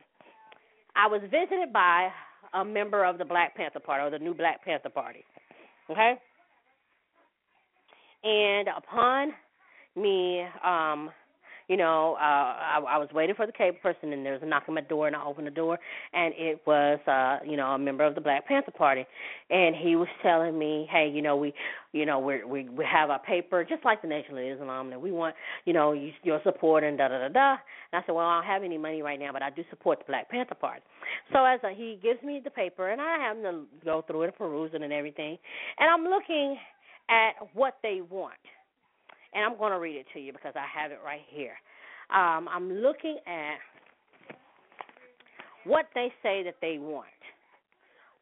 I 0.95 1.07
was 1.07 1.21
visited 1.21 1.71
by 1.71 2.09
a 2.53 2.65
member 2.65 3.05
of 3.05 3.17
the 3.17 3.25
Black 3.25 3.55
Panther 3.55 3.79
Party 3.79 4.05
or 4.05 4.09
the 4.09 4.23
new 4.23 4.33
Black 4.33 4.63
Panther 4.63 4.89
Party. 4.89 5.23
Okay? 5.89 6.13
And 8.23 8.67
upon 8.67 9.33
me 9.95 10.43
um 10.63 11.09
you 11.69 11.77
know, 11.77 12.17
uh 12.19 12.23
I, 12.23 12.81
I 12.89 12.97
was 12.97 13.07
waiting 13.13 13.35
for 13.35 13.45
the 13.45 13.53
cable 13.53 13.77
person 13.81 14.11
and 14.11 14.25
there 14.25 14.33
was 14.33 14.41
a 14.43 14.45
knock 14.45 14.63
on 14.67 14.75
my 14.75 14.81
door 14.81 15.07
and 15.07 15.15
I 15.15 15.23
opened 15.23 15.47
the 15.47 15.51
door 15.51 15.79
and 16.13 16.33
it 16.35 16.61
was 16.65 16.99
uh, 17.07 17.37
you 17.49 17.55
know, 17.55 17.67
a 17.67 17.79
member 17.79 18.03
of 18.03 18.15
the 18.15 18.21
Black 18.21 18.47
Panther 18.47 18.71
Party. 18.71 19.05
And 19.49 19.75
he 19.75 19.95
was 19.95 20.07
telling 20.21 20.57
me, 20.57 20.87
Hey, 20.91 21.09
you 21.13 21.21
know, 21.21 21.37
we 21.37 21.53
you 21.93 22.05
know, 22.05 22.19
we 22.19 22.43
we 22.43 22.67
we 22.69 22.83
have 22.83 23.09
our 23.09 23.19
paper 23.19 23.63
just 23.63 23.85
like 23.85 24.01
the 24.01 24.07
Nation 24.07 24.37
of 24.37 24.43
Islam 24.43 24.91
and 24.91 25.01
we 25.01 25.11
want, 25.11 25.35
you 25.65 25.73
know, 25.73 25.93
you, 25.93 26.11
your 26.23 26.41
support 26.43 26.83
and 26.83 26.97
da 26.97 27.07
da 27.07 27.19
da 27.19 27.29
da. 27.29 27.51
And 27.91 28.03
I 28.03 28.05
said, 28.05 28.13
Well, 28.15 28.25
I 28.25 28.41
don't 28.41 28.47
have 28.47 28.63
any 28.63 28.77
money 28.77 29.01
right 29.01 29.19
now 29.19 29.31
but 29.31 29.43
I 29.43 29.51
do 29.51 29.63
support 29.69 29.99
the 29.99 30.05
Black 30.05 30.29
Panther 30.29 30.55
Party. 30.55 30.81
So 31.31 31.45
as 31.45 31.59
a, 31.63 31.73
he 31.73 31.99
gives 32.01 32.21
me 32.23 32.41
the 32.43 32.49
paper 32.49 32.89
and 32.89 32.99
I 32.99 33.19
have 33.19 33.37
to 33.43 33.63
go 33.85 34.03
through 34.07 34.23
it, 34.23 34.37
peruse 34.37 34.71
it 34.73 34.81
and 34.81 34.91
everything 34.91 35.37
and 35.77 35.89
I'm 35.89 36.03
looking 36.03 36.57
at 37.09 37.33
what 37.53 37.77
they 37.83 38.01
want 38.09 38.33
and 39.33 39.45
I'm 39.45 39.57
going 39.57 39.71
to 39.71 39.79
read 39.79 39.95
it 39.95 40.05
to 40.13 40.19
you 40.19 40.31
because 40.33 40.53
I 40.55 40.65
have 40.79 40.91
it 40.91 40.99
right 41.03 41.21
here. 41.29 41.53
Um, 42.09 42.47
I'm 42.49 42.71
looking 42.71 43.17
at 43.27 43.57
what 45.65 45.85
they 45.93 46.11
say 46.23 46.43
that 46.43 46.55
they 46.61 46.77
want. 46.79 47.05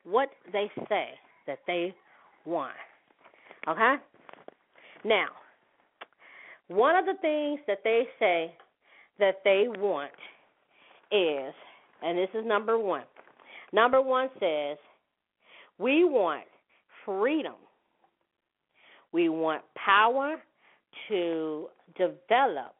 What 0.03 0.29
they 0.51 0.69
say 0.89 1.09
that 1.45 1.59
they 1.67 1.93
want. 2.45 2.73
Okay? 3.67 3.95
Now, 5.05 5.27
one 6.67 6.95
of 6.95 7.05
the 7.05 7.15
things 7.21 7.59
that 7.67 7.79
they 7.83 8.03
say 8.19 8.53
that 9.19 9.35
they 9.43 9.65
want 9.67 10.11
is, 11.11 11.53
and 12.03 12.17
this 12.17 12.29
is 12.33 12.45
number 12.45 12.77
one. 12.77 13.03
Number 13.73 14.01
one 14.01 14.29
says, 14.39 14.77
we 15.77 16.03
want 16.03 16.43
freedom. 17.05 17.55
We 19.11 19.29
want 19.29 19.61
power 19.75 20.37
to 21.10 21.67
develop. 21.97 22.73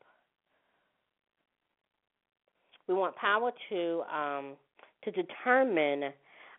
We 2.88 2.94
want 2.94 3.16
power 3.16 3.52
to 3.70 4.04
um, 4.14 4.54
to 5.04 5.12
determine 5.12 6.12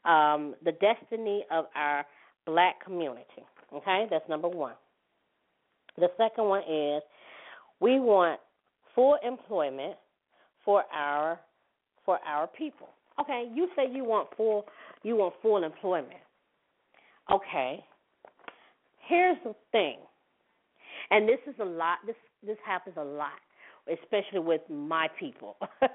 um, 0.04 0.54
the 0.64 0.72
destiny 0.72 1.44
of 1.50 1.66
our 1.74 2.04
black 2.46 2.84
community. 2.84 3.44
Okay, 3.74 4.06
that's 4.10 4.28
number 4.28 4.48
one. 4.48 4.74
The 5.96 6.08
second 6.16 6.44
one 6.44 6.62
is 6.62 7.02
we 7.80 7.98
want 7.98 8.40
full 8.94 9.16
employment 9.26 9.96
for 10.64 10.84
our 10.92 11.40
for 12.04 12.18
our 12.26 12.46
people. 12.46 12.88
Okay, 13.20 13.50
you 13.52 13.68
say 13.74 13.84
you 13.90 14.04
want 14.04 14.28
full 14.36 14.64
you 15.02 15.16
want 15.16 15.34
full 15.42 15.62
employment. 15.64 16.20
Okay. 17.30 17.84
Here's 19.06 19.36
the 19.44 19.54
thing. 19.72 19.96
And 21.10 21.28
this 21.28 21.38
is 21.46 21.54
a 21.60 21.64
lot 21.64 21.98
this 22.06 22.16
this 22.44 22.58
happens 22.64 22.96
a 22.98 23.04
lot, 23.04 23.40
especially 23.90 24.40
with 24.40 24.62
my 24.68 25.08
people. 25.18 25.56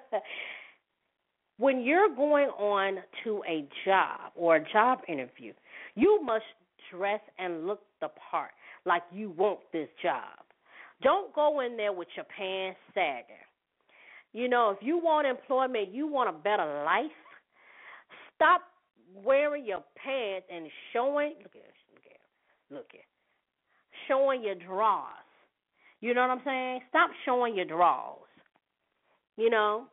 when 1.58 1.82
you're 1.82 2.14
going 2.16 2.48
on 2.50 2.98
to 3.24 3.44
a 3.48 3.68
job 3.86 4.32
or 4.36 4.58
a 4.58 4.72
job 4.72 5.00
interview, 5.08 5.54
you 5.96 6.22
must 6.24 6.46
dress 6.92 7.22
and 7.40 7.66
look 7.68 7.82
the 8.02 8.10
part 8.32 8.52
like 8.86 9.04
you 9.12 9.30
want 9.32 9.60
this 9.72 9.88
job. 10.02 10.40
Don't 11.02 11.34
go 11.34 11.62
in 11.62 11.78
there 11.78 11.94
with 11.94 12.08
your 12.16 12.26
pants 12.26 12.80
sagging. 12.94 13.36
You 14.32 14.50
know, 14.50 14.72
if 14.72 14.78
you 14.82 14.98
want 14.98 15.28
employment, 15.28 15.94
you 15.94 16.08
want 16.08 16.30
a 16.30 16.34
better 16.34 16.84
life, 16.86 17.12
stop 18.36 18.62
wearing 19.24 19.66
your 19.66 19.84
pants 19.96 20.48
and 20.52 20.68
showing 20.92 21.34
look 21.44 21.56
at 21.56 21.74
look 21.94 22.06
at 22.06 22.76
look 22.76 22.88
at 22.94 23.13
showing 24.08 24.44
your 24.44 24.56
draws. 24.56 25.08
You 26.02 26.14
know 26.14 26.22
what 26.22 26.32
I'm 26.32 26.42
saying? 26.46 26.82
Stop 26.90 27.12
showing 27.26 27.56
your 27.56 27.66
draws. 27.66 28.18
You 29.38 29.50
know? 29.50 29.86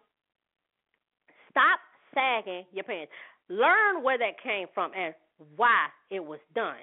Stop 1.51 1.79
sagging 2.14 2.64
your 2.73 2.85
pants. 2.85 3.12
Learn 3.49 4.03
where 4.03 4.18
that 4.18 4.42
came 4.42 4.66
from 4.75 4.92
and 4.96 5.14
why 5.57 5.87
it 6.11 6.25
was 6.25 6.40
done. 6.55 6.83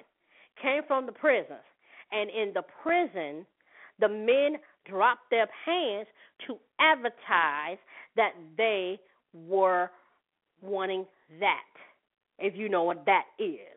Came 0.62 0.82
from 0.86 1.06
the 1.06 1.12
prisons. 1.12 1.64
And 2.10 2.30
in 2.30 2.52
the 2.54 2.62
prison, 2.82 3.46
the 4.00 4.08
men 4.08 4.60
dropped 4.88 5.30
their 5.30 5.48
pants 5.64 6.10
to 6.46 6.56
advertise 6.80 7.78
that 8.16 8.32
they 8.56 8.98
were 9.34 9.90
wanting 10.62 11.04
that. 11.40 11.60
If 12.38 12.56
you 12.56 12.68
know 12.68 12.84
what 12.84 13.04
that 13.06 13.24
is. 13.38 13.76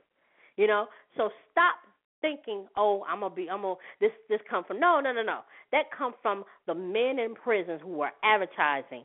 You 0.55 0.67
know? 0.67 0.87
So 1.17 1.29
stop 1.51 1.75
thinking, 2.21 2.67
oh, 2.77 3.03
I'm 3.09 3.21
gonna 3.21 3.33
be, 3.35 3.49
I'm 3.49 3.61
gonna 3.61 3.75
this 3.99 4.11
this 4.29 4.39
come 4.49 4.63
from 4.63 4.79
no, 4.79 4.99
no, 4.99 5.11
no, 5.11 5.23
no. 5.23 5.39
That 5.71 5.85
come 5.95 6.13
from 6.21 6.43
the 6.67 6.75
men 6.75 7.19
in 7.19 7.35
prisons 7.35 7.81
who 7.83 7.93
were 7.93 8.11
advertising. 8.23 9.03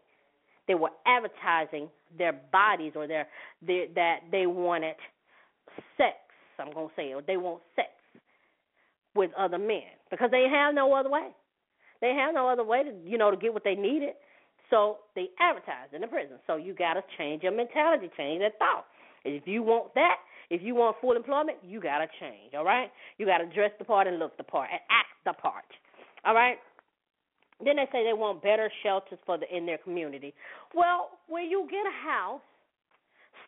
They 0.69 0.75
were 0.75 0.91
advertising 1.07 1.89
their 2.19 2.33
bodies 2.53 2.93
or 2.97 3.07
their, 3.07 3.29
their 3.67 3.87
that 3.95 4.19
they 4.31 4.47
wanted 4.47 4.97
sex. 5.97 6.17
I'm 6.59 6.73
gonna 6.73 6.89
say 6.97 7.09
it. 7.09 7.27
They 7.27 7.37
want 7.37 7.63
sex 7.75 7.89
with 9.15 9.31
other 9.39 9.59
men 9.59 9.83
because 10.11 10.31
they 10.31 10.47
have 10.51 10.75
no 10.75 10.95
other 10.95 11.11
way. 11.11 11.29
They 12.01 12.15
have 12.15 12.35
no 12.35 12.49
other 12.49 12.65
way 12.65 12.83
to 12.85 12.93
you 13.09 13.19
know 13.19 13.31
to 13.31 13.37
get 13.37 13.53
what 13.55 13.65
they 13.65 13.75
needed. 13.75 14.15
So 14.71 14.99
they 15.15 15.29
advertise 15.41 15.95
in 15.95 16.01
the 16.01 16.07
prison. 16.09 16.39
So 16.47 16.57
you 16.57 16.75
got 16.75 16.95
to 16.95 17.03
change 17.19 17.43
your 17.43 17.53
mentality, 17.53 18.11
change 18.17 18.41
that 18.41 18.59
thought. 18.59 18.87
If 19.25 19.47
you 19.47 19.63
want 19.63 19.95
that, 19.95 20.17
if 20.51 20.63
you 20.63 20.75
want 20.75 20.97
full 21.01 21.17
employment, 21.17 21.59
you 21.63 21.81
got 21.81 21.99
to 21.99 22.07
change, 22.21 22.55
all 22.55 22.65
right? 22.65 22.91
You 23.19 23.27
got 23.27 23.39
to 23.39 23.47
dress 23.47 23.71
the 23.79 23.85
part 23.85 24.07
and 24.07 24.19
look 24.19 24.37
the 24.37 24.45
part 24.45 24.69
and 24.71 24.81
act 24.91 25.17
the 25.25 25.33
part, 25.33 25.65
all 26.25 26.35
right? 26.35 26.59
Then 27.65 27.77
they 27.77 27.87
say 27.91 28.05
they 28.05 28.13
want 28.13 28.43
better 28.43 28.71
shelters 28.83 29.19
for 29.25 29.39
the 29.39 29.47
in 29.55 29.65
their 29.65 29.79
community. 29.79 30.35
Well, 30.75 31.11
when 31.29 31.47
you 31.47 31.67
get 31.71 31.87
a 31.87 32.07
house, 32.07 32.45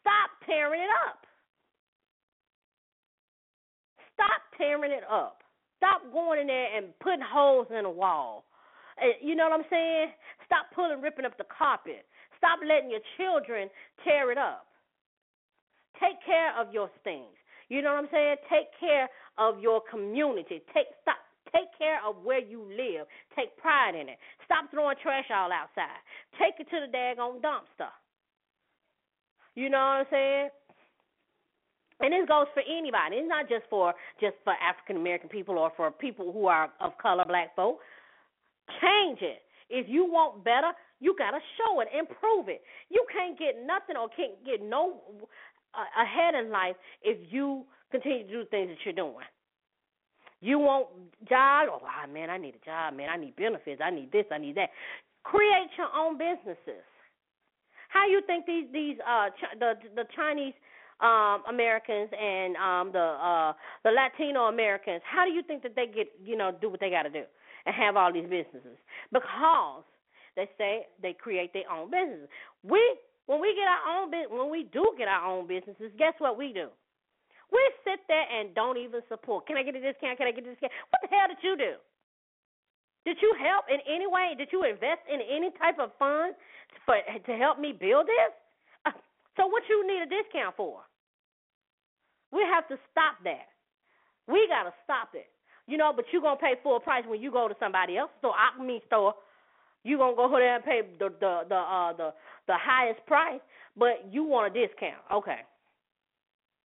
stop 0.00 0.30
tearing 0.46 0.80
it 0.80 0.90
up. 1.08 1.26
Stop 4.14 4.42
tearing 4.56 4.92
it 4.92 5.04
up. 5.10 5.42
Stop 5.76 6.02
going 6.12 6.40
in 6.40 6.46
there 6.48 6.76
and 6.76 6.86
putting 7.00 7.20
holes 7.22 7.68
in 7.70 7.84
the 7.84 7.90
wall. 7.90 8.44
Eh, 8.98 9.12
you 9.22 9.36
know 9.36 9.48
what 9.48 9.60
I'm 9.60 9.66
saying? 9.70 10.08
Stop 10.46 10.66
pulling, 10.74 11.00
ripping 11.00 11.24
up 11.24 11.36
the 11.38 11.46
carpet. 11.46 12.06
Stop 12.38 12.60
letting 12.66 12.90
your 12.90 13.04
children 13.16 13.68
tear 14.02 14.32
it 14.32 14.38
up. 14.38 14.67
Take 16.00 16.22
care 16.24 16.58
of 16.58 16.72
your 16.72 16.90
things. 17.04 17.34
You 17.68 17.82
know 17.82 17.92
what 17.92 18.04
I'm 18.04 18.12
saying? 18.12 18.36
Take 18.48 18.72
care 18.80 19.08
of 19.36 19.60
your 19.60 19.82
community. 19.90 20.62
Take 20.72 20.88
stop 21.02 21.18
take 21.52 21.72
care 21.78 22.00
of 22.06 22.16
where 22.24 22.40
you 22.40 22.60
live. 22.68 23.06
Take 23.36 23.56
pride 23.56 23.94
in 23.94 24.08
it. 24.08 24.18
Stop 24.44 24.70
throwing 24.70 24.96
trash 25.02 25.24
all 25.32 25.50
outside. 25.52 26.00
Take 26.36 26.60
it 26.60 26.68
to 26.70 26.84
the 26.84 26.92
daggone 26.92 27.40
dumpster. 27.40 27.92
You 29.54 29.70
know 29.70 29.78
what 29.78 30.04
I'm 30.04 30.06
saying? 30.10 30.48
And 32.00 32.12
this 32.12 32.28
goes 32.28 32.46
for 32.54 32.62
anybody. 32.62 33.16
It's 33.16 33.28
not 33.28 33.48
just 33.48 33.66
for 33.68 33.92
just 34.20 34.36
for 34.44 34.54
African 34.54 34.96
American 34.96 35.28
people 35.28 35.58
or 35.58 35.72
for 35.76 35.90
people 35.90 36.32
who 36.32 36.46
are 36.46 36.70
of 36.80 36.96
color, 37.02 37.24
black 37.26 37.56
folk. 37.56 37.78
Change 38.80 39.18
it. 39.22 39.42
If 39.68 39.88
you 39.88 40.04
want 40.04 40.44
better, 40.44 40.72
you 41.00 41.14
gotta 41.18 41.40
show 41.58 41.80
it, 41.80 41.88
improve 41.92 42.48
it. 42.48 42.62
You 42.88 43.04
can't 43.12 43.38
get 43.38 43.56
nothing 43.66 43.96
or 43.96 44.08
can't 44.08 44.38
get 44.46 44.62
no 44.62 45.02
ahead 45.74 46.34
in 46.34 46.50
life 46.50 46.76
if 47.02 47.18
you 47.30 47.64
continue 47.90 48.26
to 48.26 48.30
do 48.30 48.44
things 48.50 48.68
that 48.68 48.78
you're 48.84 48.94
doing. 48.94 49.24
You 50.40 50.58
want 50.58 50.86
job? 51.28 51.68
Oh 51.72 52.12
man, 52.12 52.30
I 52.30 52.38
need 52.38 52.54
a 52.54 52.64
job, 52.64 52.94
man. 52.94 53.08
I 53.10 53.16
need 53.16 53.34
benefits. 53.36 53.80
I 53.84 53.90
need 53.90 54.12
this. 54.12 54.24
I 54.30 54.38
need 54.38 54.56
that. 54.56 54.70
Create 55.24 55.70
your 55.76 55.88
own 55.96 56.16
businesses. 56.16 56.84
How 57.88 58.06
you 58.06 58.20
think 58.26 58.46
these 58.46 58.66
these 58.72 58.96
uh 59.06 59.30
Ch- 59.30 59.58
the 59.58 59.74
the 59.96 60.04
Chinese 60.14 60.54
um 61.00 61.42
Americans 61.48 62.10
and 62.12 62.56
um 62.56 62.92
the 62.92 62.98
uh 63.18 63.52
the 63.82 63.90
Latino 63.90 64.46
Americans, 64.46 65.02
how 65.04 65.24
do 65.24 65.32
you 65.32 65.42
think 65.42 65.62
that 65.64 65.74
they 65.74 65.86
get 65.86 66.08
you 66.24 66.36
know 66.36 66.52
do 66.60 66.70
what 66.70 66.80
they 66.80 66.90
got 66.90 67.02
to 67.02 67.10
do 67.10 67.24
and 67.66 67.74
have 67.74 67.96
all 67.96 68.12
these 68.12 68.28
businesses? 68.28 68.78
Because 69.12 69.82
they 70.36 70.48
say 70.56 70.86
they 71.02 71.14
create 71.14 71.52
their 71.52 71.68
own 71.70 71.90
businesses. 71.90 72.28
We 72.62 72.78
when 73.28 73.44
we 73.44 73.52
get 73.52 73.68
our 73.68 73.84
own 73.92 74.08
when 74.08 74.48
we 74.48 74.64
do 74.72 74.96
get 74.96 75.06
our 75.06 75.20
own 75.28 75.46
businesses, 75.46 75.92
guess 76.00 76.16
what 76.16 76.40
we 76.40 76.56
do? 76.56 76.72
We 77.52 77.60
sit 77.84 78.00
there 78.08 78.24
and 78.24 78.56
don't 78.56 78.80
even 78.80 79.04
support. 79.08 79.46
Can 79.46 79.60
I 79.60 79.62
get 79.62 79.76
a 79.76 79.84
discount? 79.84 80.16
Can 80.16 80.26
I 80.26 80.32
get 80.32 80.48
a 80.48 80.56
discount? 80.56 80.72
What 80.88 81.04
the 81.04 81.12
hell 81.12 81.28
did 81.28 81.44
you 81.44 81.56
do? 81.56 81.76
Did 83.04 83.20
you 83.20 83.36
help 83.36 83.68
in 83.68 83.80
any 83.84 84.08
way? 84.08 84.32
Did 84.36 84.48
you 84.48 84.64
invest 84.64 85.04
in 85.12 85.20
any 85.20 85.52
type 85.60 85.76
of 85.76 85.92
fund 86.00 86.34
for 86.88 86.96
to 86.96 87.32
help 87.36 87.60
me 87.60 87.76
build 87.76 88.08
this? 88.08 88.32
Uh, 88.88 88.96
so 89.36 89.46
what 89.46 89.62
you 89.68 89.84
need 89.84 90.00
a 90.00 90.08
discount 90.08 90.56
for? 90.56 90.80
We 92.32 92.44
have 92.48 92.68
to 92.68 92.76
stop 92.92 93.20
that. 93.24 93.52
We 94.24 94.48
gotta 94.48 94.72
stop 94.84 95.12
it. 95.12 95.28
You 95.68 95.76
know, 95.76 95.92
but 95.94 96.08
you 96.12 96.20
gonna 96.20 96.40
pay 96.40 96.56
full 96.62 96.80
price 96.80 97.04
when 97.06 97.20
you 97.20 97.30
go 97.30 97.48
to 97.48 97.56
somebody 97.60 97.96
else's 97.96 98.16
store, 98.20 98.32
I 98.32 98.56
mean 98.56 98.80
store. 98.88 99.12
You 99.88 99.96
gonna 99.96 100.14
go 100.14 100.28
there 100.30 100.56
and 100.56 100.64
pay 100.64 100.82
the 100.98 101.08
the 101.08 101.42
the 101.48 101.56
uh 101.56 101.92
the 101.96 102.12
the 102.46 102.54
highest 102.60 103.04
price, 103.06 103.40
but 103.76 104.04
you 104.10 104.22
want 104.22 104.54
a 104.54 104.66
discount. 104.66 105.00
Okay. 105.10 105.40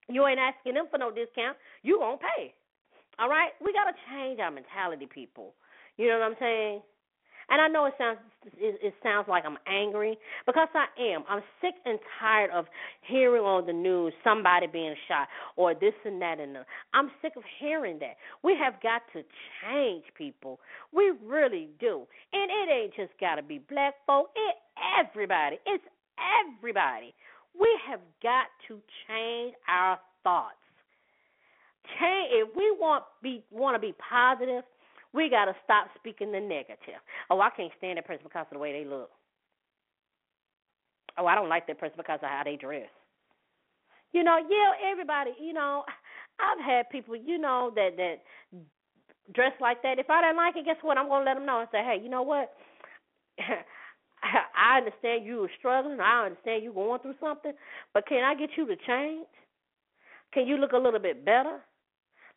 You 0.09 0.25
ain't 0.25 0.39
asking 0.39 0.73
them 0.73 0.87
for 0.89 0.97
no 0.97 1.11
discount. 1.11 1.55
You 1.83 1.99
gonna 1.99 2.17
pay. 2.17 2.53
All 3.19 3.29
right? 3.29 3.51
We 3.63 3.73
gotta 3.73 3.93
change 4.09 4.39
our 4.39 4.49
mentality, 4.49 5.05
people. 5.05 5.53
You 5.97 6.07
know 6.07 6.19
what 6.19 6.31
I'm 6.31 6.35
saying? 6.39 6.81
And 7.51 7.61
I 7.61 7.67
know 7.67 7.85
it 7.85 7.93
sounds 7.97 8.17
it, 8.57 8.79
it 8.81 8.93
sounds 9.03 9.27
like 9.27 9.43
I'm 9.45 9.57
angry 9.67 10.17
because 10.47 10.69
I 10.73 10.85
am. 11.13 11.23
I'm 11.29 11.41
sick 11.61 11.75
and 11.85 11.99
tired 12.19 12.49
of 12.51 12.65
hearing 13.01 13.43
on 13.43 13.67
the 13.67 13.73
news 13.73 14.13
somebody 14.23 14.67
being 14.67 14.95
shot 15.07 15.27
or 15.57 15.73
this 15.75 15.93
and 16.05 16.21
that 16.21 16.39
and 16.39 16.55
the, 16.55 16.65
I'm 16.93 17.11
sick 17.21 17.33
of 17.35 17.43
hearing 17.59 17.99
that. 17.99 18.15
We 18.41 18.57
have 18.57 18.81
got 18.81 19.01
to 19.13 19.23
change, 19.61 20.05
people. 20.17 20.59
We 20.93 21.13
really 21.23 21.69
do. 21.79 22.07
And 22.33 22.49
it 22.49 22.71
ain't 22.73 22.95
just 22.95 23.11
got 23.19 23.35
to 23.35 23.43
be 23.43 23.59
black 23.69 23.95
folk. 24.07 24.29
It 24.35 24.55
everybody. 24.97 25.57
It's 25.65 25.83
everybody. 26.17 27.13
We 27.59 27.67
have 27.89 27.99
got 28.23 28.47
to 28.69 28.79
change 29.07 29.53
our 29.67 29.99
thoughts. 30.23 30.55
Change 31.99 32.29
if 32.31 32.55
we 32.55 32.71
want 32.79 33.03
be 33.21 33.43
want 33.51 33.75
to 33.75 33.79
be 33.79 33.93
positive 34.09 34.63
we 35.13 35.29
got 35.29 35.45
to 35.45 35.55
stop 35.63 35.87
speaking 35.95 36.31
the 36.31 36.39
negative. 36.39 37.01
Oh, 37.29 37.41
I 37.41 37.49
can't 37.49 37.71
stand 37.77 37.97
that 37.97 38.07
person 38.07 38.23
because 38.23 38.45
of 38.49 38.55
the 38.55 38.59
way 38.59 38.71
they 38.71 38.87
look. 38.87 39.09
Oh, 41.17 41.25
I 41.25 41.35
don't 41.35 41.49
like 41.49 41.67
that 41.67 41.79
person 41.79 41.95
because 41.97 42.19
of 42.23 42.29
how 42.29 42.43
they 42.45 42.55
dress. 42.55 42.89
You 44.13 44.23
know, 44.23 44.37
yeah, 44.37 44.89
everybody, 44.91 45.31
you 45.39 45.53
know, 45.53 45.83
I've 46.39 46.63
had 46.63 46.89
people, 46.89 47.15
you 47.15 47.37
know, 47.37 47.71
that 47.75 47.97
that 47.97 48.15
dress 49.33 49.53
like 49.61 49.81
that. 49.83 49.99
If 49.99 50.09
I 50.09 50.21
don't 50.21 50.35
like 50.35 50.55
it, 50.55 50.65
guess 50.65 50.77
what? 50.81 50.97
I'm 50.97 51.07
going 51.07 51.21
to 51.21 51.29
let 51.29 51.35
them 51.35 51.45
know 51.45 51.59
and 51.59 51.69
say, 51.71 51.79
hey, 51.79 51.99
you 52.01 52.09
know 52.09 52.23
what? 52.23 52.51
I 54.23 54.77
understand 54.77 55.25
you 55.25 55.43
are 55.43 55.51
struggling. 55.57 55.99
I 55.99 56.25
understand 56.25 56.63
you 56.63 56.73
going 56.73 57.01
through 57.01 57.15
something, 57.19 57.53
but 57.93 58.07
can 58.07 58.23
I 58.23 58.35
get 58.35 58.51
you 58.55 58.65
to 58.67 58.75
change? 58.87 59.27
Can 60.33 60.47
you 60.47 60.57
look 60.57 60.71
a 60.73 60.77
little 60.77 60.99
bit 60.99 61.25
better? 61.25 61.59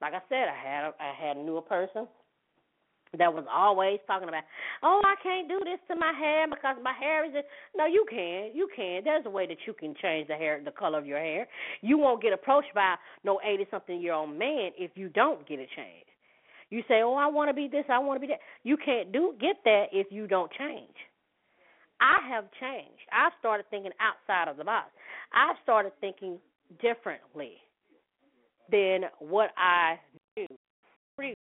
Like 0.00 0.14
I 0.14 0.20
said, 0.28 0.48
I 0.48 0.56
had 0.56 0.84
a, 0.84 0.92
I 1.00 1.12
had 1.14 1.36
a 1.36 1.42
newer 1.42 1.62
person 1.62 2.08
that 3.18 3.32
was 3.32 3.44
always 3.52 3.98
talking 4.06 4.28
about, 4.28 4.44
oh, 4.82 5.02
I 5.04 5.14
can't 5.22 5.48
do 5.48 5.60
this 5.64 5.78
to 5.88 5.96
my 5.96 6.12
hair 6.12 6.46
because 6.48 6.76
my 6.82 6.92
hair 6.92 7.24
is. 7.24 7.32
Just... 7.32 7.46
No, 7.76 7.86
you 7.86 8.04
can. 8.08 8.50
You 8.54 8.68
can. 8.74 9.02
There's 9.04 9.26
a 9.26 9.30
way 9.30 9.46
that 9.46 9.58
you 9.66 9.72
can 9.72 9.94
change 10.00 10.28
the 10.28 10.34
hair, 10.34 10.60
the 10.64 10.70
color 10.70 10.98
of 10.98 11.06
your 11.06 11.18
hair. 11.18 11.46
You 11.80 11.98
won't 11.98 12.22
get 12.22 12.32
approached 12.32 12.74
by 12.74 12.96
no 13.24 13.40
eighty-something 13.44 14.00
year 14.00 14.14
old 14.14 14.30
man 14.30 14.70
if 14.78 14.92
you 14.94 15.08
don't 15.08 15.46
get 15.48 15.58
it 15.58 15.68
changed. 15.76 16.06
You 16.70 16.82
say, 16.88 17.02
oh, 17.02 17.14
I 17.14 17.26
want 17.26 17.50
to 17.50 17.54
be 17.54 17.68
this, 17.68 17.84
I 17.88 17.98
want 17.98 18.20
to 18.20 18.26
be 18.26 18.32
that. 18.32 18.40
You 18.64 18.76
can't 18.76 19.12
do 19.12 19.34
get 19.40 19.56
that 19.64 19.86
if 19.92 20.08
you 20.10 20.26
don't 20.26 20.50
change. 20.52 20.94
I 22.00 22.18
have 22.28 22.46
changed. 22.60 23.06
I've 23.12 23.32
started 23.38 23.66
thinking 23.70 23.92
outside 24.00 24.50
of 24.50 24.56
the 24.56 24.64
box. 24.64 24.88
I've 25.32 25.56
started 25.62 25.92
thinking 26.00 26.38
differently 26.82 27.52
than 28.72 29.02
what 29.20 29.50
I 29.56 30.00
knew 30.36 30.46
previously. 31.16 31.36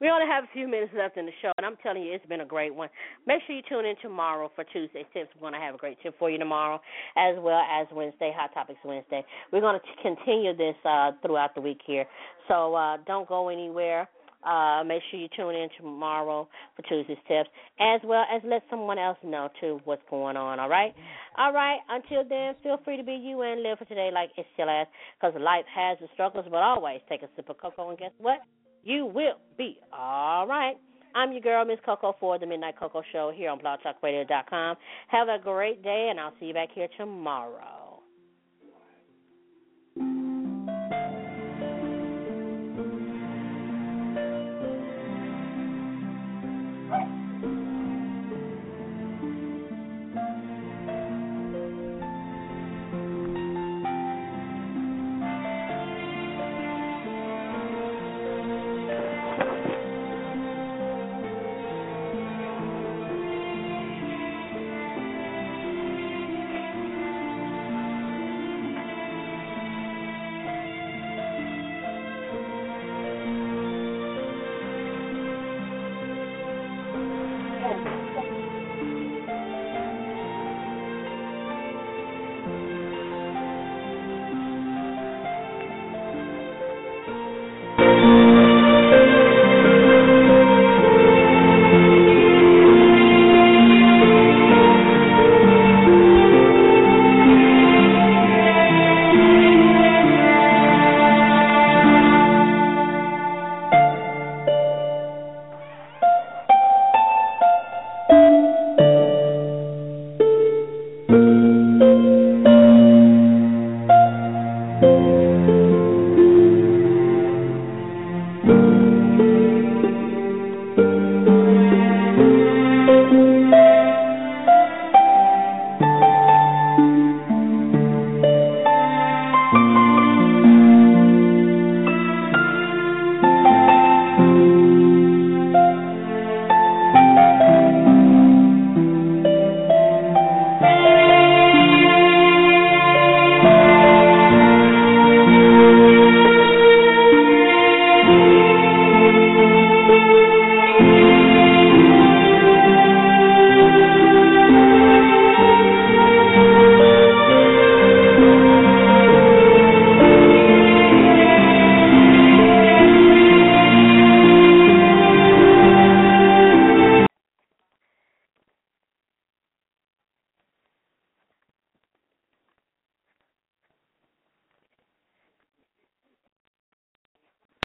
We 0.00 0.10
only 0.10 0.26
have 0.26 0.44
a 0.44 0.48
few 0.52 0.66
minutes 0.66 0.92
left 0.96 1.16
in 1.16 1.24
the 1.24 1.32
show, 1.40 1.52
and 1.56 1.64
I'm 1.64 1.76
telling 1.82 2.02
you, 2.02 2.12
it's 2.12 2.26
been 2.26 2.40
a 2.40 2.44
great 2.46 2.74
one. 2.74 2.88
Make 3.26 3.42
sure 3.46 3.54
you 3.54 3.62
tune 3.68 3.86
in 3.86 3.94
tomorrow 4.02 4.50
for 4.54 4.64
Tuesday 4.64 5.06
tips. 5.14 5.30
We're 5.34 5.48
going 5.48 5.52
to 5.52 5.64
have 5.64 5.76
a 5.76 5.78
great 5.78 5.98
tip 6.02 6.18
for 6.18 6.30
you 6.30 6.38
tomorrow, 6.38 6.80
as 7.16 7.36
well 7.38 7.62
as 7.62 7.86
Wednesday, 7.92 8.32
Hot 8.36 8.52
Topics 8.52 8.80
Wednesday. 8.84 9.24
We're 9.52 9.60
going 9.60 9.78
to 9.78 10.02
continue 10.02 10.56
this 10.56 10.74
uh, 10.84 11.12
throughout 11.22 11.54
the 11.54 11.60
week 11.60 11.80
here, 11.86 12.06
so 12.48 12.74
uh, 12.74 12.96
don't 13.06 13.28
go 13.28 13.48
anywhere. 13.48 14.08
Uh, 14.44 14.84
make 14.84 15.00
sure 15.10 15.18
you 15.18 15.28
tune 15.34 15.54
in 15.54 15.68
tomorrow 15.78 16.46
for 16.76 16.82
Tuesday's 16.82 17.16
tips, 17.26 17.48
as 17.80 18.00
well 18.04 18.26
as 18.30 18.42
let 18.44 18.62
someone 18.68 18.98
else 18.98 19.16
know 19.24 19.48
too 19.58 19.80
what's 19.84 20.02
going 20.10 20.36
on. 20.36 20.60
All 20.60 20.68
right, 20.68 20.92
all 21.38 21.52
right. 21.52 21.78
Until 21.88 22.28
then, 22.28 22.54
feel 22.62 22.78
free 22.84 22.98
to 22.98 23.02
be 23.04 23.14
you 23.14 23.40
and 23.40 23.62
live 23.62 23.78
for 23.78 23.86
today 23.86 24.10
like 24.12 24.30
it's 24.36 24.48
your 24.58 24.66
last, 24.66 24.90
because 25.18 25.40
life 25.40 25.64
has 25.74 25.96
its 26.02 26.12
struggles, 26.12 26.44
but 26.50 26.58
always 26.58 27.00
take 27.08 27.22
a 27.22 27.28
sip 27.36 27.48
of 27.48 27.56
cocoa, 27.58 27.88
and 27.88 27.98
guess 27.98 28.10
what? 28.18 28.40
You 28.84 29.06
will 29.06 29.38
be 29.56 29.78
all 29.92 30.46
right. 30.46 30.76
I'm 31.14 31.32
your 31.32 31.40
girl, 31.40 31.64
Miss 31.64 31.78
Coco, 31.86 32.16
for 32.18 32.38
the 32.38 32.46
Midnight 32.46 32.78
Coco 32.78 33.02
Show 33.12 33.32
here 33.34 33.50
on 33.50 33.60
BlogTalkRadio.com. 33.60 34.76
Have 35.08 35.28
a 35.28 35.38
great 35.42 35.82
day, 35.82 36.08
and 36.10 36.18
I'll 36.18 36.32
see 36.40 36.46
you 36.46 36.54
back 36.54 36.70
here 36.74 36.88
tomorrow. 36.98 37.83